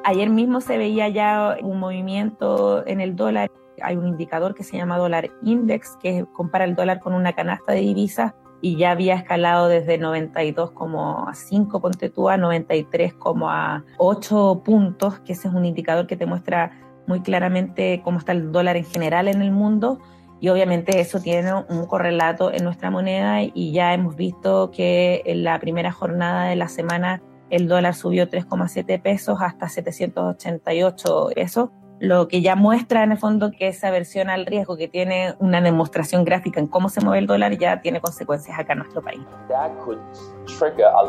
Ayer 0.03 0.29
mismo 0.29 0.61
se 0.61 0.77
veía 0.77 1.07
ya 1.09 1.57
un 1.61 1.79
movimiento 1.79 2.85
en 2.87 2.99
el 2.99 3.15
dólar. 3.15 3.51
Hay 3.81 3.95
un 3.95 4.07
indicador 4.07 4.55
que 4.55 4.63
se 4.63 4.75
llama 4.75 4.97
dólar 4.97 5.29
index, 5.43 5.95
que 6.01 6.25
compara 6.33 6.65
el 6.65 6.75
dólar 6.75 6.99
con 6.99 7.13
una 7.13 7.33
canasta 7.33 7.73
de 7.73 7.81
divisas 7.81 8.33
y 8.61 8.77
ya 8.77 8.91
había 8.91 9.15
escalado 9.15 9.67
desde 9.67 9.99
92,5 9.99 11.81
ponte 11.81 12.09
tú 12.09 12.29
a 12.29 12.37
93,8 12.37 14.63
puntos, 14.63 15.19
que 15.19 15.33
ese 15.33 15.47
es 15.47 15.53
un 15.53 15.65
indicador 15.65 16.07
que 16.07 16.17
te 16.17 16.25
muestra 16.25 16.71
muy 17.07 17.21
claramente 17.21 18.01
cómo 18.03 18.17
está 18.19 18.33
el 18.33 18.51
dólar 18.51 18.75
en 18.77 18.85
general 18.85 19.27
en 19.27 19.41
el 19.41 19.51
mundo. 19.51 19.99
Y 20.41 20.47
obviamente 20.49 21.01
eso 21.01 21.19
tiene 21.19 21.53
un 21.53 21.85
correlato 21.85 22.53
en 22.53 22.63
nuestra 22.63 22.89
moneda 22.91 23.41
y 23.41 23.73
ya 23.73 23.93
hemos 23.93 24.15
visto 24.15 24.71
que 24.71 25.21
en 25.25 25.43
la 25.43 25.59
primera 25.59 25.91
jornada 25.91 26.45
de 26.45 26.55
la 26.55 26.69
semana 26.69 27.21
el 27.49 27.67
dólar 27.67 27.93
subió 27.95 28.29
3,7 28.29 29.01
pesos 29.01 29.39
hasta 29.41 29.67
788 29.67 31.31
pesos, 31.35 31.71
lo 31.99 32.27
que 32.27 32.41
ya 32.41 32.55
muestra 32.55 33.03
en 33.03 33.11
el 33.11 33.17
fondo 33.17 33.51
que 33.51 33.67
esa 33.67 33.91
versión 33.91 34.29
al 34.29 34.45
riesgo 34.45 34.77
que 34.77 34.87
tiene 34.87 35.35
una 35.39 35.61
demostración 35.61 36.23
gráfica 36.23 36.59
en 36.59 36.67
cómo 36.67 36.89
se 36.89 37.01
mueve 37.01 37.19
el 37.19 37.27
dólar 37.27 37.57
ya 37.57 37.81
tiene 37.81 37.99
consecuencias 38.01 38.57
acá 38.57 38.73
en 38.73 38.79
nuestro 38.79 39.01
país. 39.01 39.21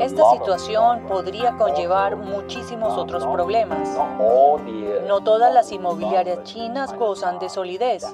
Esta 0.01 0.31
situación 0.33 1.07
podría 1.07 1.57
conllevar 1.57 2.17
muchísimos 2.17 2.97
otros 2.99 3.27
problemas. 3.27 3.89
No 5.07 5.21
todas 5.23 5.55
las 5.55 5.71
inmobiliarias 5.73 6.43
chinas 6.45 6.93
gozan 6.95 7.39
de 7.39 7.49
solidez. 7.49 8.05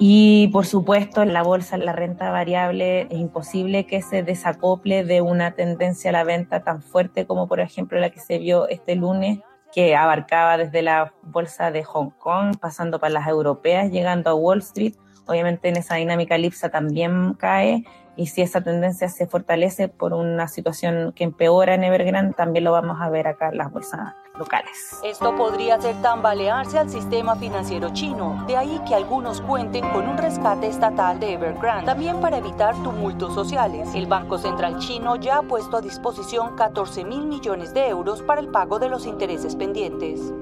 Y 0.00 0.48
por 0.48 0.64
supuesto, 0.64 1.22
en 1.22 1.32
la 1.32 1.42
bolsa, 1.42 1.76
la 1.76 1.92
renta 1.92 2.30
variable, 2.30 3.08
es 3.10 3.18
imposible 3.18 3.84
que 3.84 4.00
se 4.00 4.22
desacople 4.22 5.02
de 5.02 5.22
una 5.22 5.56
tendencia 5.56 6.10
a 6.10 6.12
la 6.12 6.22
venta 6.22 6.62
tan 6.62 6.82
fuerte 6.82 7.26
como 7.26 7.48
por 7.48 7.58
ejemplo 7.58 7.98
la 7.98 8.10
que 8.10 8.20
se 8.20 8.38
vio 8.38 8.68
este 8.68 8.94
lunes, 8.94 9.40
que 9.72 9.96
abarcaba 9.96 10.56
desde 10.56 10.82
la 10.82 11.12
bolsa 11.22 11.70
de 11.70 11.84
Hong 11.84 12.10
Kong, 12.10 12.56
pasando 12.58 12.98
para 12.98 13.12
las 13.12 13.28
europeas, 13.28 13.90
llegando 13.90 14.30
a 14.30 14.34
Wall 14.34 14.58
Street. 14.58 14.94
Obviamente 15.26 15.68
en 15.68 15.76
esa 15.76 15.96
dinámica 15.96 16.38
Lipsa 16.38 16.70
también 16.70 17.34
cae 17.34 17.84
y 18.16 18.26
si 18.26 18.42
esa 18.42 18.60
tendencia 18.60 19.08
se 19.08 19.26
fortalece 19.26 19.88
por 19.88 20.12
una 20.12 20.48
situación 20.48 21.12
que 21.12 21.24
empeora 21.24 21.74
en 21.74 21.84
Evergrande, 21.84 22.34
también 22.34 22.64
lo 22.64 22.72
vamos 22.72 22.98
a 23.00 23.08
ver 23.10 23.28
acá 23.28 23.50
en 23.50 23.58
las 23.58 23.70
bolsas 23.70 24.14
locales. 24.38 25.00
Esto 25.02 25.36
podría 25.36 25.76
hacer 25.76 26.00
tambalearse 26.02 26.78
al 26.78 26.88
sistema 26.88 27.36
financiero 27.36 27.90
chino, 27.92 28.44
de 28.46 28.56
ahí 28.56 28.80
que 28.86 28.94
algunos 28.94 29.40
cuenten 29.40 29.88
con 29.90 30.08
un 30.08 30.16
rescate 30.16 30.68
estatal 30.68 31.20
de 31.20 31.34
Evergrande, 31.34 31.86
también 31.86 32.20
para 32.20 32.38
evitar 32.38 32.74
tumultos 32.82 33.34
sociales. 33.34 33.88
El 33.94 34.06
Banco 34.06 34.38
Central 34.38 34.78
chino 34.78 35.16
ya 35.16 35.38
ha 35.38 35.42
puesto 35.42 35.76
a 35.76 35.80
disposición 35.80 36.56
14 36.56 37.04
mil 37.04 37.26
millones 37.26 37.74
de 37.74 37.88
euros 37.88 38.22
para 38.22 38.40
el 38.40 38.48
pago 38.48 38.78
de 38.78 38.88
los 38.88 39.06
intereses 39.06 39.56
pendientes. 39.56 40.32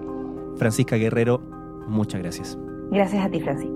Francisca 0.57 0.97
Guerrero, 0.97 1.41
muchas 1.87 2.21
gracias. 2.21 2.59
Gracias 2.91 3.25
a 3.25 3.29
ti, 3.29 3.41
Francisco. 3.41 3.76